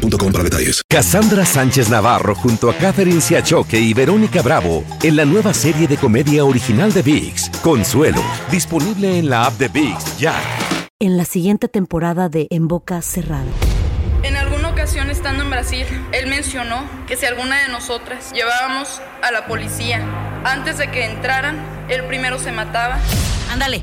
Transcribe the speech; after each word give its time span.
boostmobile.com 0.00 0.32
para 0.32 0.44
detalles. 0.44 0.82
Cassandra 0.88 1.44
Sánchez 1.44 1.88
Navarro 1.88 2.34
junto 2.34 2.70
a 2.70 2.74
Catherine 2.74 3.20
Siachoque 3.20 3.78
y 3.78 3.94
Verónica 3.94 4.42
Bravo 4.42 4.84
en 5.02 5.16
la 5.16 5.24
nueva 5.24 5.54
serie 5.54 5.86
de 5.86 5.96
comedia 5.96 6.44
original 6.44 6.92
de 6.92 7.02
VIX, 7.02 7.50
Consuelo, 7.62 8.22
disponible 8.50 9.18
en 9.18 9.30
la 9.30 9.46
app 9.46 9.54
de 9.58 9.68
VIX 9.68 10.18
ya. 10.18 10.34
En 10.98 11.16
la 11.16 11.24
siguiente 11.24 11.68
temporada 11.68 12.28
de 12.28 12.46
En 12.50 12.68
Boca 12.68 13.00
Cerrada. 13.02 13.50
En 14.22 14.36
alguna 14.36 14.68
ocasión 14.68 15.08
estando 15.10 15.44
en 15.44 15.50
Brasil, 15.50 15.86
él 16.12 16.28
mencionó 16.28 16.84
que 17.06 17.16
si 17.16 17.24
alguna 17.24 17.62
de 17.62 17.68
nosotras 17.68 18.32
llevábamos 18.32 19.00
a 19.22 19.32
la 19.32 19.46
policía 19.46 20.04
antes 20.44 20.76
de 20.76 20.90
que 20.90 21.06
entraran, 21.06 21.56
él 21.88 22.04
primero 22.04 22.38
se 22.38 22.52
mataba. 22.52 22.98
Ándale, 23.50 23.82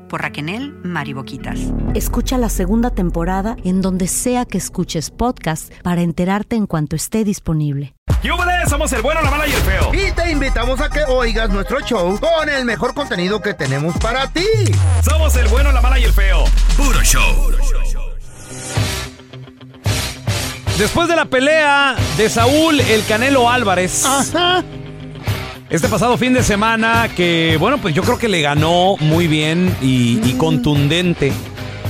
por 0.11 0.21
Raquel 0.21 0.73
Mariboquitas. 0.83 1.57
Escucha 1.95 2.37
la 2.37 2.49
segunda 2.49 2.89
temporada 2.89 3.55
en 3.63 3.81
donde 3.81 4.09
sea 4.09 4.43
que 4.43 4.57
escuches 4.57 5.09
podcast 5.09 5.71
para 5.83 6.01
enterarte 6.01 6.57
en 6.57 6.67
cuanto 6.67 6.97
esté 6.97 7.23
disponible. 7.23 7.95
¡Yúbales! 8.21 8.69
Somos 8.69 8.91
el 8.91 9.01
bueno, 9.01 9.21
la 9.21 9.31
mala 9.31 9.47
y 9.47 9.51
el 9.53 9.61
feo. 9.61 9.91
Y 9.93 10.11
te 10.11 10.29
invitamos 10.29 10.81
a 10.81 10.89
que 10.89 11.05
oigas 11.07 11.49
nuestro 11.49 11.79
show 11.79 12.19
con 12.19 12.49
el 12.49 12.65
mejor 12.65 12.93
contenido 12.93 13.41
que 13.41 13.53
tenemos 13.53 13.97
para 13.99 14.27
ti. 14.27 14.45
Somos 15.01 15.33
el 15.37 15.47
bueno, 15.47 15.71
la 15.71 15.79
mala 15.79 15.97
y 15.97 16.03
el 16.03 16.11
feo. 16.11 16.43
Puro 16.75 17.01
show. 17.03 17.51
Después 20.77 21.07
de 21.07 21.15
la 21.15 21.25
pelea 21.25 21.95
de 22.17 22.29
Saúl 22.29 22.81
el 22.81 23.05
Canelo 23.05 23.49
Álvarez. 23.49 24.05
Ajá. 24.05 24.61
Este 25.71 25.87
pasado 25.87 26.17
fin 26.17 26.33
de 26.33 26.43
semana 26.43 27.07
que, 27.15 27.55
bueno, 27.57 27.77
pues 27.77 27.95
yo 27.95 28.03
creo 28.03 28.17
que 28.17 28.27
le 28.27 28.41
ganó 28.41 28.97
muy 28.99 29.27
bien 29.27 29.73
y, 29.81 30.19
y 30.23 30.33
contundente 30.33 31.31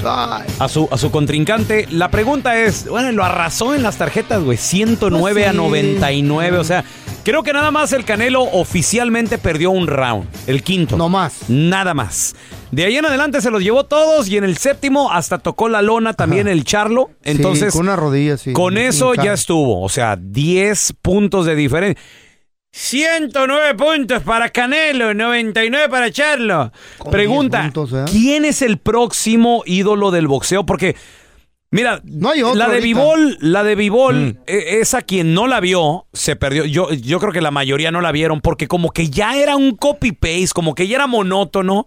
a 0.06 0.68
su, 0.70 0.88
a 0.92 0.98
su 1.00 1.10
contrincante. 1.10 1.88
La 1.90 2.10
pregunta 2.10 2.60
es, 2.60 2.88
bueno, 2.88 3.12
lo 3.12 3.24
arrasó 3.24 3.74
en 3.74 3.82
las 3.82 3.98
tarjetas, 3.98 4.44
güey, 4.44 4.58
109 4.58 5.34
Pues 5.34 5.48
a 5.48 5.52
sí. 5.52 5.58
99, 5.58 6.58
o 6.60 6.64
sea, 6.64 6.84
creo 7.24 7.42
que 7.42 7.54
nada 7.54 7.72
más 7.72 7.92
el 7.94 8.06
Canelo 8.06 8.44
oficialmente 8.44 9.40
perdió 9.40 9.72
un 9.72 9.88
round, 9.88 10.28
el 10.46 10.62
quinto. 10.62 10.96
no 10.96 11.10
más. 11.10 11.50
Nada 11.50 11.96
más. 11.96 12.36
De 12.72 12.86
ahí 12.86 12.98
en 12.98 13.06
adelante 13.06 13.42
se 13.42 13.50
los 13.52 13.64
llevó 13.64 13.86
todos 13.86 14.30
y 14.30 14.38
en 14.38 14.44
el 14.44 14.58
séptimo 14.58 15.12
hasta 15.12 15.40
tocó 15.40 15.70
la 15.70 15.82
lona 15.82 16.14
también 16.14 16.48
el 16.48 16.64
Charlo. 16.64 17.10
Entonces, 17.24 17.74
Sí, 17.74 17.78
con 17.80 17.88
una 17.88 17.96
rodilla, 17.96 18.38
sí. 18.38 18.54
con 18.54 18.78
eso 18.78 19.14
ya 19.16 19.34
estuvo. 19.34 19.82
O 19.84 19.90
sea, 19.90 20.16
10 20.16 20.94
puntos 21.02 21.46
de 21.48 21.56
diferencia. 21.56 22.02
109 22.72 23.76
puntos 23.76 24.24
para 24.24 24.50
Canelo, 24.50 25.14
99 25.14 25.90
para 25.90 26.10
Charlo. 26.12 26.72
Con 26.98 27.12
Pregunta, 27.12 27.62
10 27.64 27.74
puntos, 27.74 27.94
¿eh? 28.00 28.06
¿quién 28.12 28.46
es 28.46 28.62
el 28.62 28.78
próximo 28.78 29.64
ídolo 29.66 30.10
del 30.10 30.28
boxeo? 30.28 30.66
Porque, 30.66 30.96
mira, 31.70 32.02
No 32.06 32.30
hay 32.32 32.42
otro 32.44 32.56
la 32.58 32.68
de 32.70 32.76
ahorita. 32.76 32.86
Bivol, 32.86 33.38
la 33.42 33.64
de 33.64 33.76
Bivol, 33.76 34.16
Mm. 34.16 34.38
e- 34.48 34.80
esa 34.80 35.02
quien 35.02 35.34
no 35.34 35.48
la 35.48 35.60
vio, 35.60 36.08
se 36.14 36.38
perdió. 36.38 36.64
Yo, 36.66 36.92
yo 36.94 37.20
creo 37.20 37.34
que 37.34 37.42
la 37.42 37.52
mayoría 37.52 37.92
no 37.92 38.00
la 38.00 38.14
vieron 38.14 38.40
porque 38.40 38.68
como 38.70 38.92
que 38.92 39.10
ya 39.10 39.36
era 39.36 39.58
un 39.58 39.76
copy-paste, 39.76 40.50
como 40.56 40.74
que 40.74 40.88
ya 40.88 40.96
era 40.96 41.08
monótono 41.08 41.86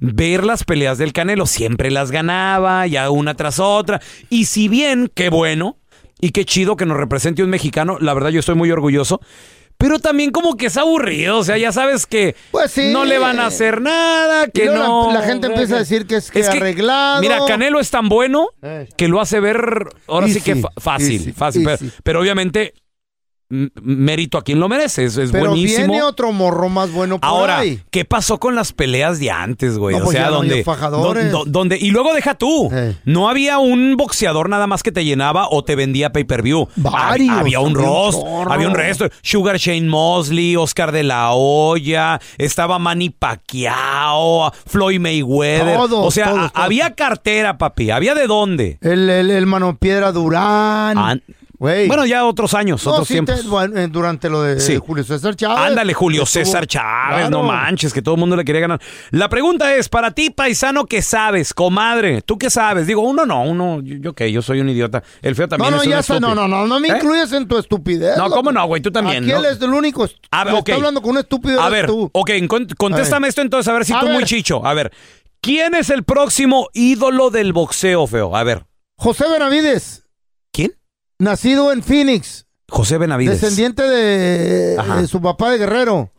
ver 0.00 0.44
las 0.44 0.64
peleas 0.64 0.96
del 0.96 1.12
Canelo. 1.12 1.44
Siempre 1.44 1.90
las 1.90 2.10
ganaba, 2.10 2.86
ya 2.86 3.10
una 3.10 3.34
tras 3.34 3.58
otra. 3.60 4.00
Y 4.30 4.46
si 4.46 4.68
bien, 4.68 5.10
qué 5.14 5.28
bueno 5.28 5.76
y 6.20 6.30
qué 6.30 6.46
chido 6.46 6.76
que 6.76 6.86
nos 6.86 6.96
represente 6.96 7.42
un 7.42 7.50
mexicano, 7.50 7.98
la 8.00 8.14
verdad 8.14 8.30
yo 8.30 8.40
estoy 8.40 8.54
muy 8.54 8.70
orgulloso. 8.70 9.20
Pero 9.78 9.98
también 9.98 10.30
como 10.30 10.56
que 10.56 10.66
es 10.66 10.76
aburrido, 10.76 11.38
o 11.38 11.44
sea, 11.44 11.58
ya 11.58 11.72
sabes 11.72 12.06
que 12.06 12.36
Pues 12.50 12.70
sí. 12.70 12.92
no 12.92 13.04
le 13.04 13.18
van 13.18 13.40
a 13.40 13.46
hacer 13.46 13.80
nada, 13.80 14.46
que 14.48 14.66
no... 14.66 15.08
La, 15.12 15.20
la 15.20 15.26
gente 15.26 15.48
empieza 15.48 15.76
a 15.76 15.78
decir 15.80 16.06
que 16.06 16.16
es, 16.16 16.30
que 16.30 16.42
arreglado. 16.44 17.20
Mira, 17.20 17.40
Canelo 17.46 17.80
es 17.80 17.90
tan 17.90 18.08
bueno 18.08 18.48
que 18.96 19.08
lo 19.08 19.20
hace 19.20 19.40
ver 19.40 19.86
ahora 20.06 20.28
sí, 20.28 20.40
que 20.40 20.62
fácil, 20.78 21.20
easy, 21.20 21.32
fácil. 21.32 21.64
Pero, 21.64 21.74
easy. 21.74 21.92
pero 22.02 22.20
obviamente 22.20 22.74
mérito 23.82 24.38
a 24.38 24.42
quien 24.42 24.58
lo 24.60 24.68
merece, 24.68 25.04
es, 25.04 25.16
es 25.16 25.30
Pero 25.30 25.50
buenísimo. 25.50 25.88
viene 25.88 26.02
otro 26.02 26.32
morro 26.32 26.68
más 26.68 26.90
bueno 26.90 27.18
por 27.20 27.28
Ahora, 27.28 27.58
ahí. 27.58 27.80
¿qué 27.90 28.04
pasó 28.04 28.38
con 28.40 28.54
las 28.54 28.72
peleas 28.72 29.18
de 29.20 29.30
antes, 29.30 29.76
güey? 29.78 29.94
No, 29.96 30.02
o 30.02 30.04
pues 30.04 30.16
sea, 30.16 30.24
ya 30.26 30.30
no 30.30 30.40
hay 30.40 30.48
donde, 30.48 30.64
fajadores. 30.64 31.30
don- 31.30 31.42
don- 31.44 31.52
donde 31.52 31.76
y 31.78 31.90
luego 31.90 32.14
deja 32.14 32.34
tú. 32.34 32.70
Eh. 32.72 32.96
No 33.04 33.28
había 33.28 33.58
un 33.58 33.96
boxeador 33.96 34.48
nada 34.48 34.66
más 34.66 34.82
que 34.82 34.90
te 34.92 35.04
llenaba 35.04 35.48
o 35.50 35.62
te 35.64 35.76
vendía 35.76 36.12
pay-per-view. 36.12 36.68
Varios, 36.76 37.28
Hab- 37.36 37.40
Había 37.40 37.60
un 37.60 37.66
había 37.68 37.70
un 37.70 37.74
rost, 37.74 38.20
chorro. 38.22 38.52
había 38.52 38.68
un 38.68 38.74
resto. 38.74 39.08
Sugar 39.22 39.58
Shane 39.58 39.88
Mosley, 39.88 40.56
Oscar 40.56 40.90
de 40.92 41.02
la 41.02 41.32
Hoya, 41.32 42.20
estaba 42.38 42.78
Manny 42.78 43.10
Pacquiao, 43.10 44.50
Floyd 44.66 45.00
Mayweather. 45.00 45.76
Todos, 45.76 46.06
o 46.06 46.10
sea, 46.10 46.26
todos, 46.30 46.38
a- 46.46 46.48
todos. 46.50 46.64
había 46.66 46.94
cartera, 46.94 47.58
papi. 47.58 47.90
Había 47.90 48.14
de 48.14 48.26
dónde. 48.26 48.78
El, 48.80 49.08
el, 49.10 49.30
el 49.30 49.46
mano 49.46 49.76
piedra 49.76 50.12
Durán. 50.12 51.22
Bueno, 51.86 52.04
ya 52.06 52.24
otros 52.24 52.54
años, 52.54 52.84
No, 52.84 52.92
otros 52.92 53.06
sí, 53.06 53.14
tiempos. 53.14 53.40
te- 53.72 53.82
eh, 53.84 53.86
durante 53.88 54.28
lo 54.28 54.42
de 54.42 54.58
Sí. 54.58 54.78
Julio 54.84 55.04
César 55.04 55.36
Chávez. 55.36 55.58
Ándale, 55.58 55.94
Julio 55.94 56.24
Estuvo- 56.24 56.44
César 56.44 56.66
Chávez, 56.66 57.18
Claro. 57.20 57.30
no 57.30 57.42
manches, 57.44 57.92
que 57.92 58.02
todo 58.02 58.16
el 58.16 58.20
mundo 58.20 58.34
le 58.34 58.44
quería 58.44 58.60
ganar. 58.62 58.80
La 59.12 59.28
pregunta 59.28 59.72
es, 59.76 59.88
para 59.88 60.10
ti, 60.10 60.30
paisano, 60.30 60.86
¿qué 60.86 61.02
sabes, 61.02 61.54
comadre? 61.54 62.20
¿Tú 62.22 62.36
qué 62.36 62.50
sabes? 62.50 62.88
Digo, 62.88 63.02
uno 63.02 63.24
no, 63.26 63.42
uno, 63.44 63.80
yo, 63.80 64.12
qué, 64.12 64.32
yo 64.32 64.42
soy 64.42 64.60
un 64.60 64.70
idiota. 64.70 65.04
El 65.22 65.36
feo 65.36 65.46
No, 65.46 65.50
también 65.50 65.70
no, 65.70 65.76
es 65.82 65.86
un 65.86 65.90
ya 65.92 66.02
sé, 66.02 66.18
no, 66.18 66.34
no, 66.34 66.48
no, 66.48 66.66
no 66.66 66.80
me 66.80 66.88
¿Eh? 66.88 66.94
incluyes 66.96 67.32
en 67.32 67.46
tu 67.46 67.56
estupidez. 67.58 68.16
No, 68.18 68.24
loco. 68.24 68.36
¿cómo 68.36 68.50
no, 68.50 68.66
güey? 68.66 68.82
Tú 68.82 68.90
también, 68.90 69.22
Aquí 69.22 69.32
¿no? 69.32 69.38
él 69.38 69.44
es 69.44 69.62
el 69.62 69.70
único. 69.72 70.08
A 70.32 70.44
ver, 70.44 70.54
que 70.54 70.58
ok. 70.60 70.68
Está 70.68 70.76
hablando 70.78 71.00
con 71.00 71.12
un 71.12 71.18
estúpido. 71.18 71.60
A 71.60 71.68
ver, 71.68 71.86
tú. 71.86 72.10
ok, 72.12 72.30
con- 72.48 72.66
contéstame 72.76 73.28
esto 73.28 73.40
entonces, 73.40 73.68
a 73.68 73.72
ver 73.74 73.84
si 73.84 73.92
A 73.92 74.00
tú 74.00 74.06
muy 74.06 74.16
ver. 74.18 74.24
chicho. 74.26 74.66
A 74.66 74.74
ver, 74.74 74.92
¿quién 75.40 75.74
es 75.76 75.90
el 75.90 76.02
próximo 76.02 76.68
ídolo 76.74 77.30
del 77.30 77.52
boxeo, 77.52 78.06
feo? 78.08 78.34
A 78.34 78.42
ver, 78.42 78.64
José 78.96 79.26
Benavides. 79.30 80.01
Nacido 81.22 81.72
en 81.72 81.82
Phoenix, 81.82 82.46
José 82.68 82.98
Benavides. 82.98 83.40
descendiente 83.40 83.82
de, 83.82 85.06
su 85.08 85.20
papá 85.20 85.50
de 85.50 85.58
Guerrero. 85.58 86.12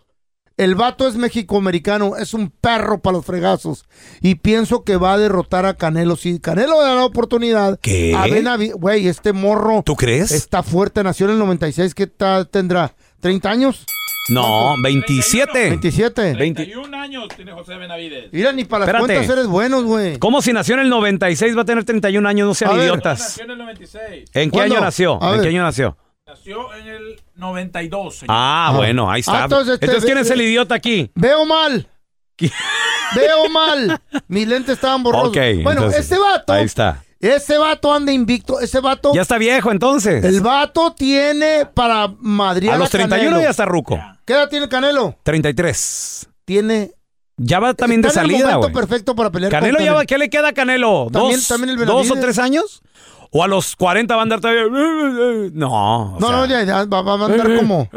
El 0.55 0.75
vato 0.75 1.07
es 1.07 1.15
mexicoamericano, 1.15 2.15
es 2.15 2.35
un 2.35 2.51
perro 2.51 3.01
para 3.01 3.17
los 3.17 3.25
fregazos. 3.25 3.85
Y 4.21 4.35
pienso 4.35 4.83
que 4.83 4.97
va 4.97 5.13
a 5.13 5.17
derrotar 5.17 5.65
a 5.65 5.73
Canelo. 5.73 6.15
Si 6.15 6.39
Canelo 6.39 6.79
da 6.79 6.93
la 6.93 7.05
oportunidad. 7.05 7.79
¿Qué? 7.81 8.13
A 8.15 8.27
Benavides. 8.27 8.75
Güey, 8.75 9.07
este 9.07 9.33
morro 9.33 9.81
¿Tú 9.83 9.95
crees? 9.95 10.31
está 10.31 10.61
fuerte. 10.61 11.03
Nació 11.03 11.25
en 11.25 11.33
el 11.33 11.39
96. 11.39 11.95
¿Qué 11.95 12.05
tal 12.05 12.49
tendrá? 12.49 12.93
¿30 13.23 13.45
años? 13.45 13.85
No, 14.29 14.75
27. 14.81 15.69
27. 15.69 16.33
20. 16.35 16.73
años 16.95 17.27
tiene 17.35 17.51
José 17.51 17.75
Benavides. 17.75 18.29
Mira, 18.31 18.51
ni 18.53 18.63
para 18.63 18.85
las 18.85 18.87
Espérate. 18.95 19.13
cuentas 19.15 19.37
eres 19.37 19.47
buenos, 19.47 19.83
güey. 19.83 20.17
¿Cómo 20.19 20.41
si 20.41 20.53
nació 20.53 20.75
en 20.75 20.81
el 20.81 20.89
96 20.89 21.57
va 21.57 21.63
a 21.63 21.65
tener 21.65 21.83
31 21.83 22.27
años? 22.29 22.47
No 22.47 22.53
sean 22.53 22.71
A 22.71 22.73
ver. 22.75 22.83
idiotas. 22.83 23.37
en 23.39 23.51
el 23.51 23.57
96. 23.57 24.29
¿En 24.33 24.49
qué 24.49 24.57
¿Cuándo? 24.57 24.75
año 24.75 24.83
nació? 24.85 25.21
A 25.21 25.27
¿En 25.27 25.31
ver. 25.33 25.41
qué 25.41 25.47
año 25.49 25.63
nació? 25.63 25.97
Nació 26.25 26.73
en 26.73 26.87
el 26.87 27.21
92. 27.35 28.15
señor. 28.15 28.33
Ah, 28.33 28.67
Ah. 28.69 28.77
bueno, 28.77 29.11
ahí 29.11 29.19
está. 29.19 29.41
Ah, 29.41 29.43
entonces, 29.43 29.73
entonces, 29.73 29.97
este, 29.97 30.05
¿quién 30.05 30.17
es 30.19 30.29
el 30.31 30.41
idiota 30.41 30.73
aquí? 30.75 31.11
Veo 31.15 31.45
mal. 31.45 31.87
Veo 33.15 33.49
mal. 33.49 33.99
Mis 34.27 34.47
lentes 34.47 34.75
estaban 34.75 35.03
borrosos. 35.03 35.29
Ok, 35.29 35.37
bueno, 35.63 35.81
entonces, 35.81 36.05
ese 36.05 36.17
vato. 36.17 36.53
Ahí 36.53 36.63
está. 36.65 37.03
Ese 37.23 37.57
vato 37.57 37.93
anda 37.93 38.11
invicto. 38.11 38.59
Ese 38.59 38.81
vato. 38.81 39.13
Ya 39.13 39.21
está 39.21 39.37
viejo 39.37 39.71
entonces. 39.71 40.25
El 40.25 40.41
vato 40.41 40.93
tiene 40.93 41.65
para 41.65 42.13
Madrid. 42.19 42.67
a 42.67 42.77
los 42.77 42.89
31 42.89 43.39
ya 43.41 43.49
está 43.49 43.65
ruco. 43.65 43.97
¿Qué 44.25 44.33
edad 44.33 44.49
tiene 44.49 44.65
el 44.65 44.69
Canelo? 44.69 45.15
33. 45.23 46.27
Tiene. 46.43 46.91
Ya 47.37 47.59
va 47.59 47.73
también 47.73 48.01
de 48.01 48.09
está 48.09 48.21
en 48.21 48.25
el 48.29 48.31
salida, 48.33 48.55
momento 48.57 48.77
perfecto 48.77 49.15
para 49.15 49.31
pelear. 49.31 49.51
Canelo 49.51 49.77
con 49.77 49.85
ya 49.85 49.93
va, 49.93 50.05
¿qué 50.05 50.17
le 50.17 50.29
queda 50.29 50.49
a 50.49 50.53
Canelo? 50.53 51.07
¿Dos, 51.09 51.47
también 51.47 51.79
el 51.79 51.85
¿Dos 51.85 52.11
o 52.11 52.15
tres 52.15 52.37
años? 52.37 52.81
¿O 53.31 53.41
a 53.43 53.47
los 53.47 53.75
40 53.77 54.13
va 54.13 54.21
a 54.21 54.23
andar 54.23 54.41
todavía? 54.41 54.63
No. 55.53 56.15
o 56.15 56.19
No, 56.19 56.27
sea, 56.27 56.37
no, 56.37 56.45
ya, 56.45 56.63
ya, 56.63 56.85
va, 56.85 57.01
va 57.01 57.13
a 57.13 57.25
andar 57.25 57.55
como. 57.55 57.89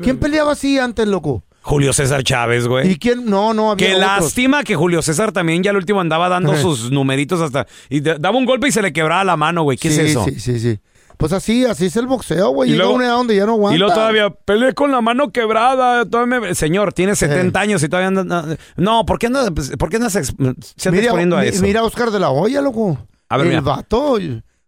¿Quién 0.00 0.18
peleaba 0.18 0.52
así 0.52 0.78
antes, 0.78 1.08
loco? 1.08 1.42
Julio 1.62 1.92
César 1.92 2.22
Chávez, 2.24 2.64
¿Y 2.64 2.68
güey. 2.68 2.96
quién? 2.98 3.26
No, 3.26 3.52
no, 3.52 3.70
había 3.72 3.86
Qué 3.88 3.94
otros. 3.94 4.06
lástima 4.08 4.62
que 4.64 4.76
Julio 4.76 5.02
César 5.02 5.30
también 5.32 5.62
ya 5.62 5.70
al 5.72 5.76
último 5.76 6.00
andaba 6.00 6.28
dando 6.28 6.52
Ajá. 6.52 6.60
sus 6.62 6.90
numeritos 6.90 7.40
hasta... 7.40 7.66
Y 7.88 8.00
da- 8.00 8.16
daba 8.18 8.38
un 8.38 8.46
golpe 8.46 8.68
y 8.68 8.72
se 8.72 8.80
le 8.82 8.92
quebraba 8.92 9.24
la 9.24 9.36
mano, 9.36 9.62
güey. 9.62 9.76
¿Qué 9.76 9.90
sí, 9.90 10.00
es 10.00 10.10
eso? 10.10 10.24
Sí, 10.24 10.40
sí, 10.40 10.58
sí. 10.58 10.78
Pues 11.18 11.34
así, 11.34 11.66
así 11.66 11.84
es 11.86 11.96
el 11.96 12.06
boxeo, 12.06 12.48
güey. 12.48 12.70
Y 12.70 12.72
Llega 12.72 12.84
luego- 12.84 12.96
una 12.96 13.04
edad 13.04 13.12
donde 13.16 13.36
ya 13.36 13.44
no 13.44 13.52
aguanta. 13.52 13.76
Y 13.76 13.78
luego 13.78 13.92
todavía 13.92 14.30
peleé 14.30 14.72
con 14.72 14.90
la 14.90 15.02
mano 15.02 15.30
quebrada. 15.32 16.06
todavía 16.06 16.40
me- 16.40 16.54
Señor, 16.54 16.94
tiene 16.94 17.14
70 17.14 17.60
años 17.60 17.82
y 17.82 17.88
todavía 17.90 18.08
anda. 18.08 18.22
anda- 18.22 18.56
No, 18.76 19.04
¿por 19.04 19.18
qué 19.18 19.26
anda, 19.26 19.50
pues, 19.50 19.70
¿por 19.78 19.90
qué 19.90 19.96
andas 19.96 20.16
ex- 20.16 20.28
se 20.28 20.88
anda 20.88 20.90
Mira, 20.92 21.02
exponiendo 21.02 21.36
a 21.36 21.42
mi- 21.42 21.48
eso? 21.48 21.62
mira 21.62 21.80
a 21.80 21.84
Oscar 21.84 22.10
de 22.10 22.20
la 22.20 22.30
Hoya, 22.30 22.62
loco. 22.62 22.98
A 23.28 23.36
ver, 23.36 23.46
el 23.48 23.50
mira. 23.52 23.60
vato 23.60 24.16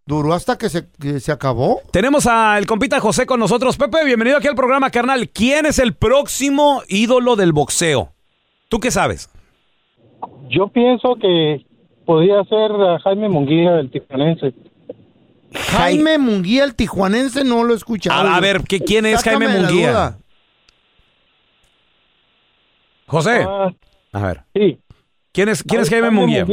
duró 0.06 0.32
hasta 0.34 0.58
que 0.58 0.68
se, 0.68 0.86
que 1.00 1.20
se 1.20 1.32
acabó. 1.32 1.80
Tenemos 1.92 2.26
al 2.26 2.66
compita 2.66 3.00
José 3.00 3.26
con 3.26 3.38
nosotros. 3.40 3.76
Pepe, 3.76 4.04
bienvenido 4.04 4.38
aquí 4.38 4.48
al 4.48 4.54
programa, 4.54 4.90
carnal. 4.90 5.28
¿Quién 5.30 5.66
es 5.66 5.78
el 5.78 5.94
próximo 5.94 6.82
ídolo 6.88 7.36
del 7.36 7.52
boxeo? 7.52 8.12
¿Tú 8.68 8.80
qué 8.80 8.90
sabes? 8.90 9.30
Yo 10.48 10.68
pienso 10.68 11.14
que 11.16 11.64
podría 12.04 12.42
ser 12.44 12.70
a 12.72 12.98
Jaime 13.00 13.28
Munguía, 13.28 13.78
el 13.78 13.90
tijuanense. 13.90 14.52
Jaime 15.54 16.18
Munguía, 16.18 16.64
el 16.64 16.74
tijuanense, 16.74 17.44
no 17.44 17.62
lo 17.64 17.74
he 17.74 17.76
escuchado. 17.76 18.28
A, 18.28 18.40
ver, 18.40 18.62
¿qué- 18.62 18.80
¿quién 18.80 19.04
es 19.06 19.20
Sácame 19.20 19.46
Jaime 19.46 19.60
Munguía? 19.62 19.90
duda. 19.90 20.18
José, 23.06 23.44
Ah, 23.46 23.70
a 24.12 24.20
ver. 24.20 24.40
sí. 24.54 24.78
¿Quién 25.32 25.48
es, 25.48 25.62
quién 25.62 25.80
es 25.82 25.90
Jaime 25.90 26.10
Munguía? 26.10 26.46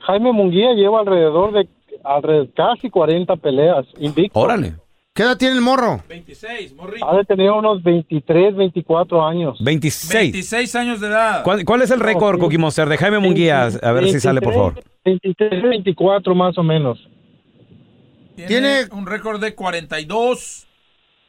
Jaime 0.00 0.32
Munguía 0.32 0.72
lleva 0.74 1.00
alrededor 1.00 1.52
de 1.52 1.68
alrededor, 2.04 2.48
casi 2.54 2.90
40 2.90 3.36
peleas 3.36 3.86
invicto. 3.98 4.38
Órale. 4.38 4.74
¿Qué 5.14 5.22
edad 5.22 5.36
tiene 5.38 5.54
el 5.54 5.60
morro? 5.60 6.02
26, 6.08 6.74
morrito. 6.74 7.08
Ha 7.08 7.16
de 7.18 7.24
tener 7.24 7.48
unos 7.52 7.80
23, 7.84 8.56
24 8.56 9.24
años. 9.24 9.56
26. 9.62 10.12
26 10.32 10.74
años 10.74 11.00
de 11.00 11.06
edad. 11.06 11.44
¿Cuál, 11.44 11.64
cuál 11.64 11.82
es 11.82 11.90
el 11.92 12.00
récord, 12.00 12.34
sí. 12.36 12.40
Cookie 12.40 12.58
Monster, 12.58 12.88
de 12.88 12.96
Jaime 12.98 13.20
Munguía? 13.20 13.68
A 13.82 13.92
ver 13.92 14.08
si 14.08 14.18
sale, 14.18 14.40
por 14.40 14.52
favor. 14.54 14.82
23, 15.04 15.62
24 15.62 16.34
más 16.34 16.58
o 16.58 16.64
menos. 16.64 16.98
Tiene, 18.34 18.48
Tiene- 18.48 18.84
un 18.90 19.06
récord 19.06 19.40
de 19.40 19.54
42. 19.54 20.66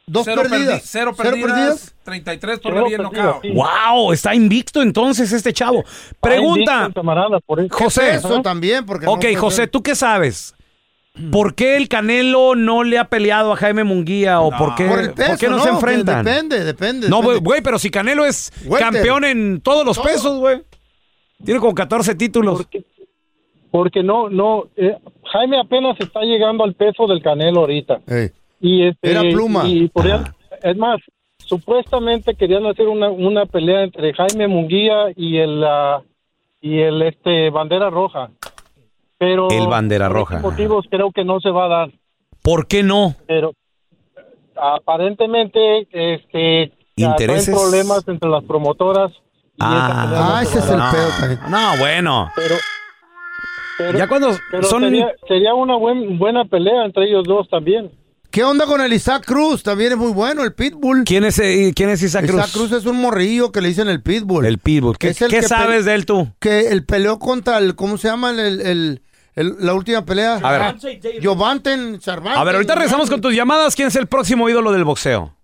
Dos 0.08 0.24
cero 0.24 0.42
perdidas. 0.42 0.80
perdi- 0.80 0.80
cero 0.84 1.12
¿Cero 1.16 1.30
perdidas. 1.30 1.50
perdidas? 1.52 1.94
33 2.04 2.60
Cero 2.62 2.74
todavía 2.76 2.96
perdidas, 2.98 3.36
sí. 3.42 3.50
¡Wow! 3.50 4.12
Está 4.12 4.34
invicto 4.34 4.82
entonces 4.82 5.32
este 5.32 5.52
chavo. 5.52 5.84
Pregunta, 6.20 6.72
Ay, 6.80 6.84
Víctor, 6.86 7.02
camarada, 7.02 7.40
por 7.40 7.60
eso. 7.60 7.68
José. 7.74 8.14
Eso 8.14 8.40
también, 8.42 8.84
porque 8.86 9.06
no 9.06 9.12
Ok, 9.12 9.20
puede 9.22 9.36
José. 9.36 9.66
¿tú 9.68 9.82
qué 9.82 9.94
sabes? 9.96 10.54
¿Por 11.32 11.54
qué 11.54 11.76
el 11.76 11.88
Canelo 11.88 12.54
no 12.54 12.84
le 12.84 12.98
ha 12.98 13.08
peleado 13.08 13.52
a 13.52 13.56
Jaime 13.56 13.84
Munguía 13.84 14.40
o 14.40 14.50
por 14.50 14.74
qué, 14.74 14.86
Por 14.86 15.00
el 15.00 15.12
peso, 15.12 15.28
por 15.30 15.38
qué 15.38 15.48
no, 15.48 15.58
se 15.60 15.68
enfrentan? 15.70 16.24
Depende, 16.24 16.64
depende. 16.64 17.08
No, 17.08 17.22
güey, 17.22 17.60
pero 17.62 17.78
si 17.78 17.90
Canelo 17.90 18.24
es 18.24 18.52
Welter. 18.66 18.92
campeón 18.92 19.24
en 19.24 19.60
todos 19.60 19.84
los 19.84 19.96
Todo. 19.96 20.06
pesos, 20.06 20.38
güey. 20.38 20.62
Tiene 21.44 21.60
como 21.60 21.74
14 21.74 22.14
títulos. 22.14 22.58
Porque, 22.62 22.84
porque 23.70 24.02
no, 24.02 24.28
no, 24.30 24.64
eh, 24.76 24.96
Jaime 25.32 25.60
apenas 25.60 25.96
está 26.00 26.20
llegando 26.20 26.64
al 26.64 26.74
peso 26.74 27.06
del 27.06 27.22
Canelo 27.22 27.60
ahorita. 27.60 28.00
Y 28.60 28.86
este, 28.86 29.10
Era 29.10 29.20
pluma. 29.22 29.66
Y 29.66 29.88
podrían- 29.88 30.34
es 30.62 30.76
más, 30.76 30.98
supuestamente 31.38 32.34
querían 32.34 32.66
hacer 32.66 32.88
una, 32.88 33.10
una 33.10 33.46
pelea 33.46 33.82
entre 33.82 34.12
Jaime 34.14 34.48
Munguía 34.48 35.12
y 35.14 35.36
el 35.38 35.62
ah, 35.64 36.02
y 36.60 36.80
el 36.80 37.02
este 37.02 37.50
bandera 37.50 37.90
roja. 37.90 38.30
Pero 39.18 39.48
El 39.50 39.66
Bandera 39.66 40.08
por 40.08 40.16
Roja. 40.16 40.38
motivos 40.40 40.86
creo 40.90 41.10
que 41.10 41.24
no 41.24 41.40
se 41.40 41.50
va 41.50 41.64
a 41.64 41.68
dar. 41.68 41.90
¿Por 42.42 42.66
qué 42.66 42.82
no? 42.82 43.14
Pero 43.26 43.52
aparentemente 44.54 45.86
este 45.90 46.72
hay 46.96 47.44
problemas 47.54 48.06
entre 48.08 48.28
las 48.30 48.44
promotoras. 48.44 49.10
y 49.12 49.62
no 49.62 49.66
Ah, 49.68 50.40
se 50.42 50.48
ese 50.50 50.58
es 50.58 50.70
el 50.70 50.78
dar. 50.78 50.92
pedo 50.92 51.08
también. 51.20 51.40
No, 51.50 51.78
bueno. 51.78 52.30
Pero, 52.36 52.54
pero, 53.78 53.98
Ya 53.98 54.08
cuando 54.08 54.28
pero 54.50 54.62
son... 54.64 54.82
sería, 54.82 55.12
sería 55.28 55.54
una 55.54 55.76
buen, 55.76 56.18
buena 56.18 56.44
pelea 56.44 56.84
entre 56.84 57.04
ellos 57.08 57.24
dos 57.24 57.48
también. 57.48 57.90
¿Qué 58.36 58.44
onda 58.44 58.66
con 58.66 58.82
el 58.82 58.92
Isaac 58.92 59.24
Cruz? 59.24 59.62
También 59.62 59.92
es 59.92 59.96
muy 59.96 60.12
bueno, 60.12 60.44
el 60.44 60.52
Pitbull. 60.52 61.04
¿Quién 61.04 61.24
es, 61.24 61.38
eh, 61.38 61.72
¿quién 61.74 61.88
es 61.88 62.02
Isaac 62.02 62.26
Cruz? 62.26 62.36
Isaac 62.42 62.50
Cruz 62.52 62.72
es 62.72 62.84
un 62.84 63.00
morrillo 63.00 63.50
que 63.50 63.62
le 63.62 63.68
dicen 63.68 63.88
el 63.88 64.02
Pitbull. 64.02 64.44
El 64.44 64.58
Pitbull. 64.58 64.98
¿Qué, 64.98 65.08
Es 65.08 65.22
el 65.22 65.30
qué 65.30 65.40
que 65.40 65.48
sabes 65.48 65.78
pe- 65.78 65.82
de 65.84 65.94
él 65.94 66.04
tú? 66.04 66.28
que 66.38 66.68
el 66.68 66.84
peleó 66.84 67.18
contra 67.18 67.56
el, 67.56 67.74
¿cómo 67.76 67.96
se 67.96 68.08
llama? 68.08 68.32
El, 68.32 68.38
el- 68.60 69.00
el- 69.36 69.56
la 69.60 69.72
última 69.72 70.04
pelea. 70.04 70.34
A 70.42 70.50
ver. 70.52 70.76
Jovanten 71.22 71.98
Cervantes. 72.02 72.38
A 72.38 72.44
ver, 72.44 72.56
ahorita 72.56 72.74
regresamos 72.74 73.08
con 73.08 73.22
tus 73.22 73.34
llamadas. 73.34 73.74
¿Quién 73.74 73.88
es 73.88 73.96
el 73.96 74.06
próximo 74.06 74.50
ídolo 74.50 74.70
del 74.70 74.84
boxeo? 74.84 75.34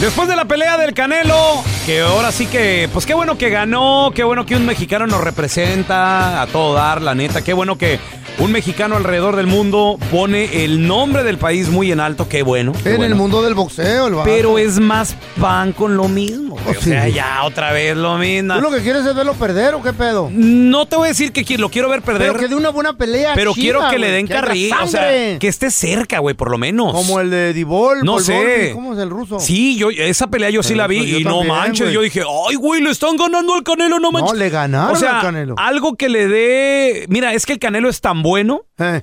Después 0.00 0.26
de 0.26 0.34
la 0.34 0.46
pelea 0.46 0.76
del 0.78 0.94
Canelo, 0.94 1.62
que 1.86 2.00
ahora 2.00 2.32
sí 2.32 2.46
que, 2.46 2.88
pues 2.92 3.06
qué 3.06 3.14
bueno 3.14 3.38
que 3.38 3.50
ganó, 3.50 4.10
qué 4.12 4.24
bueno 4.24 4.44
que 4.44 4.56
un 4.56 4.66
mexicano 4.66 5.06
nos 5.06 5.22
representa 5.22 6.42
a 6.42 6.46
todo 6.48 6.74
dar, 6.74 7.00
la 7.02 7.14
neta, 7.14 7.42
qué 7.42 7.52
bueno 7.52 7.78
que 7.78 8.00
un 8.38 8.50
mexicano 8.52 8.96
alrededor 8.96 9.36
del 9.36 9.46
mundo 9.46 9.96
pone 10.10 10.64
el 10.64 10.86
nombre 10.86 11.22
del 11.22 11.38
país 11.38 11.68
muy 11.68 11.92
en 11.92 12.00
alto, 12.00 12.28
qué 12.28 12.42
bueno. 12.42 12.72
qué 12.82 12.94
En 12.94 13.02
el 13.02 13.14
mundo 13.14 13.42
del 13.42 13.54
boxeo, 13.54 14.08
el. 14.08 14.14
Pero 14.24 14.58
es 14.58 14.80
más 14.80 15.16
pan 15.40 15.72
con 15.72 15.96
lo 15.96 16.08
mismo. 16.08 16.56
Oh, 16.66 16.70
O 16.70 16.74
sea, 16.74 17.04
sí. 17.06 17.12
ya 17.12 17.44
otra 17.44 17.72
vez 17.72 17.96
lo 17.96 18.18
mismo. 18.18 18.54
¿Tú 18.54 18.60
lo 18.60 18.70
que 18.70 18.80
quieres 18.80 19.04
es 19.06 19.14
verlo 19.14 19.34
perder 19.34 19.74
o 19.74 19.82
qué 19.82 19.92
pedo? 19.92 20.30
No 20.32 20.86
te 20.86 20.96
voy 20.96 21.06
a 21.06 21.08
decir 21.08 21.32
que 21.32 21.44
lo 21.58 21.68
quiero 21.70 21.88
ver 21.88 22.02
perder. 22.02 22.28
Pero 22.28 22.40
que 22.40 22.48
dé 22.48 22.54
una 22.54 22.70
buena 22.70 22.96
pelea. 22.96 23.32
Pero 23.34 23.52
quiero 23.54 23.88
que 23.88 23.98
le 23.98 24.10
den 24.10 24.26
carril, 24.26 24.72
o 24.82 24.86
sea, 24.86 25.38
que 25.38 25.48
esté 25.48 25.70
cerca, 25.70 26.18
güey, 26.18 26.34
por 26.34 26.50
lo 26.50 26.58
menos. 26.58 26.92
Como 26.92 27.20
el 27.20 27.30
de 27.30 27.52
Divol. 27.52 28.00
No 28.02 28.18
sé. 28.18 28.70
¿Cómo 28.74 28.94
es 28.94 28.98
el 28.98 29.10
ruso? 29.10 29.38
Sí, 29.38 29.76
yo 29.76 29.90
esa 29.90 30.26
pelea 30.26 30.50
yo 30.50 30.62
sí 30.62 30.74
la 30.74 30.86
vi 30.86 31.06
Yo 31.06 31.18
y 31.18 31.24
no 31.24 31.38
también, 31.38 31.48
manches, 31.54 31.92
yo 31.92 32.00
dije, 32.02 32.22
"Ay, 32.48 32.56
güey, 32.56 32.80
le 32.80 32.90
están 32.90 33.16
ganando 33.16 33.54
al 33.54 33.62
Canelo, 33.62 34.00
no 34.00 34.10
manches." 34.10 34.32
No, 34.32 34.38
le 34.38 34.50
ganaron 34.50 34.96
o 34.96 34.98
sea, 34.98 35.16
al 35.20 35.22
Canelo. 35.22 35.54
algo 35.58 35.94
que 35.94 36.08
le 36.08 36.26
dé, 36.28 37.06
mira, 37.08 37.32
es 37.34 37.46
que 37.46 37.52
el 37.54 37.58
Canelo 37.58 37.88
es 37.88 38.00
tan 38.00 38.22
bueno 38.24 38.62
Eh. 38.78 39.02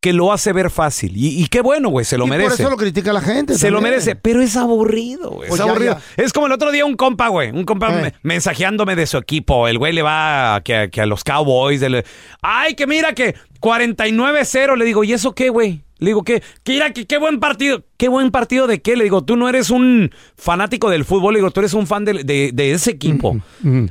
que 0.00 0.12
lo 0.12 0.32
hace 0.32 0.52
ver 0.52 0.70
fácil 0.70 1.16
y, 1.16 1.42
y 1.42 1.48
qué 1.48 1.62
bueno, 1.62 1.88
güey, 1.88 2.04
se 2.04 2.16
lo 2.16 2.26
Y 2.26 2.30
merece. 2.30 2.50
por 2.50 2.60
eso 2.60 2.70
lo 2.70 2.76
critica 2.76 3.12
la 3.12 3.20
gente. 3.22 3.54
Se 3.58 3.70
lo 3.72 3.80
merece, 3.80 4.14
pero 4.14 4.40
es 4.40 4.56
aburrido, 4.56 5.30
güey. 5.30 5.48
Pues 5.48 5.58
es 5.60 5.66
ya, 5.66 5.72
aburrido. 5.72 5.98
Es 6.16 6.32
como 6.32 6.46
el 6.46 6.52
otro 6.52 6.70
día 6.70 6.84
un 6.84 6.94
compa, 6.94 7.26
güey. 7.28 7.50
Un 7.50 7.64
compa 7.64 7.88
Eh. 7.88 8.02
me- 8.02 8.14
mensajeándome 8.34 8.94
de 8.94 9.06
su 9.06 9.16
equipo. 9.16 9.66
El 9.66 9.78
güey 9.78 9.92
le 9.92 10.02
va 10.02 10.54
a, 10.56 10.60
que, 10.60 10.76
a- 10.76 10.88
que 10.90 11.00
a 11.00 11.06
los 11.06 11.24
Cowboys. 11.24 11.80
del- 11.80 12.04
Ay, 12.40 12.74
que 12.74 12.86
mira 12.86 13.14
que 13.14 13.34
49-0. 13.60 14.76
Le 14.76 14.84
digo, 14.84 15.02
¿y 15.02 15.12
eso 15.12 15.34
qué, 15.34 15.48
güey? 15.48 15.80
Le 15.98 16.08
digo, 16.10 16.22
¿qué? 16.24 16.42
Que 16.62 16.72
mira, 16.74 16.92
que 16.92 17.06
qué 17.06 17.18
buen 17.18 17.40
partido. 17.40 17.82
¿Qué 17.96 18.08
buen 18.08 18.30
partido 18.30 18.66
de 18.66 18.82
qué? 18.82 18.96
Le 18.96 19.04
digo, 19.04 19.24
tú 19.24 19.34
no 19.36 19.48
eres 19.48 19.70
un 19.70 20.12
fanático 20.36 20.90
del 20.90 21.04
fútbol. 21.06 21.32
Le 21.34 21.40
digo, 21.40 21.50
tú 21.50 21.60
eres 21.60 21.72
un 21.72 21.86
fan 21.86 22.04
de, 22.04 22.22
de- 22.22 22.50
de 22.52 22.72
ese 22.72 22.90
equipo. 22.92 23.38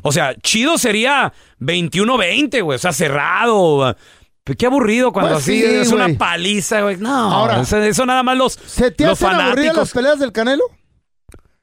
O 0.03 0.11
sea, 0.11 0.35
chido 0.35 0.77
sería 0.77 1.33
21-20, 1.59 2.61
güey. 2.63 2.75
O 2.75 2.79
sea, 2.79 2.93
cerrado. 2.93 3.95
Pero 4.45 4.57
Qué 4.57 4.65
aburrido 4.67 5.11
cuando 5.11 5.33
Pues 5.33 5.43
así 5.43 5.59
sí, 5.59 5.65
es 5.65 5.91
una 5.91 6.05
güey. 6.05 6.17
paliza, 6.17 6.81
güey. 6.81 6.95
No, 6.97 7.09
Ahora, 7.33 7.61
eso, 7.61 7.77
eso 7.81 8.05
nada 8.05 8.23
más 8.23 8.37
los, 8.37 8.53
¿Se 8.53 8.91
te 8.91 9.03
los 9.05 9.13
hacen 9.21 9.27
aburridas 9.29 9.49
fanáticos. 9.55 9.77
las 9.77 9.91
peleas 9.91 10.19
del 10.19 10.31
Canelo? 10.31 10.63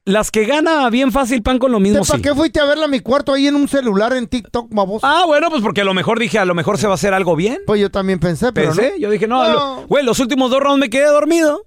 Las 0.05 0.33
que 0.33 0.45
gana 0.47 0.91
bien 0.91 1.13
fácil 1.13 1.43
pan 1.45 1.61
con 1.61 1.71
lo 1.71 1.79
mismo, 1.79 2.05
¿Para 2.05 2.17
sí. 2.17 2.23
qué 2.23 2.35
fuiste 2.35 2.59
a 2.59 2.65
verla 2.65 2.87
a 2.87 2.89
mi 2.89 2.99
cuarto 2.99 3.33
ahí 3.35 3.47
en 3.47 3.55
un 3.55 3.69
celular 3.69 4.13
en 4.15 4.27
TikTok, 4.27 4.67
baboso? 4.75 5.07
Ah, 5.07 5.23
bueno, 5.29 5.49
pues 5.49 5.63
porque 5.63 5.83
a 5.83 5.85
lo 5.85 5.95
mejor 5.95 6.19
dije, 6.19 6.41
a 6.41 6.45
lo 6.45 6.57
mejor 6.57 6.77
se 6.77 6.89
va 6.89 6.95
a 6.95 6.97
hacer 6.97 7.15
algo 7.15 7.37
bien. 7.37 7.59
Pues 7.69 7.81
yo 7.81 7.89
también 7.89 8.19
pensé, 8.19 8.53
pero 8.53 8.73
Pensé, 8.75 8.91
no. 8.95 8.97
yo 8.99 9.11
dije, 9.11 9.29
no, 9.29 9.45
No. 9.45 9.53
lo- 9.53 9.87
güey, 9.87 10.05
los 10.05 10.19
últimos 10.19 10.51
dos 10.51 10.59
rounds 10.59 10.81
me 10.81 10.91
quedé 10.91 11.07
dormido. 11.07 11.67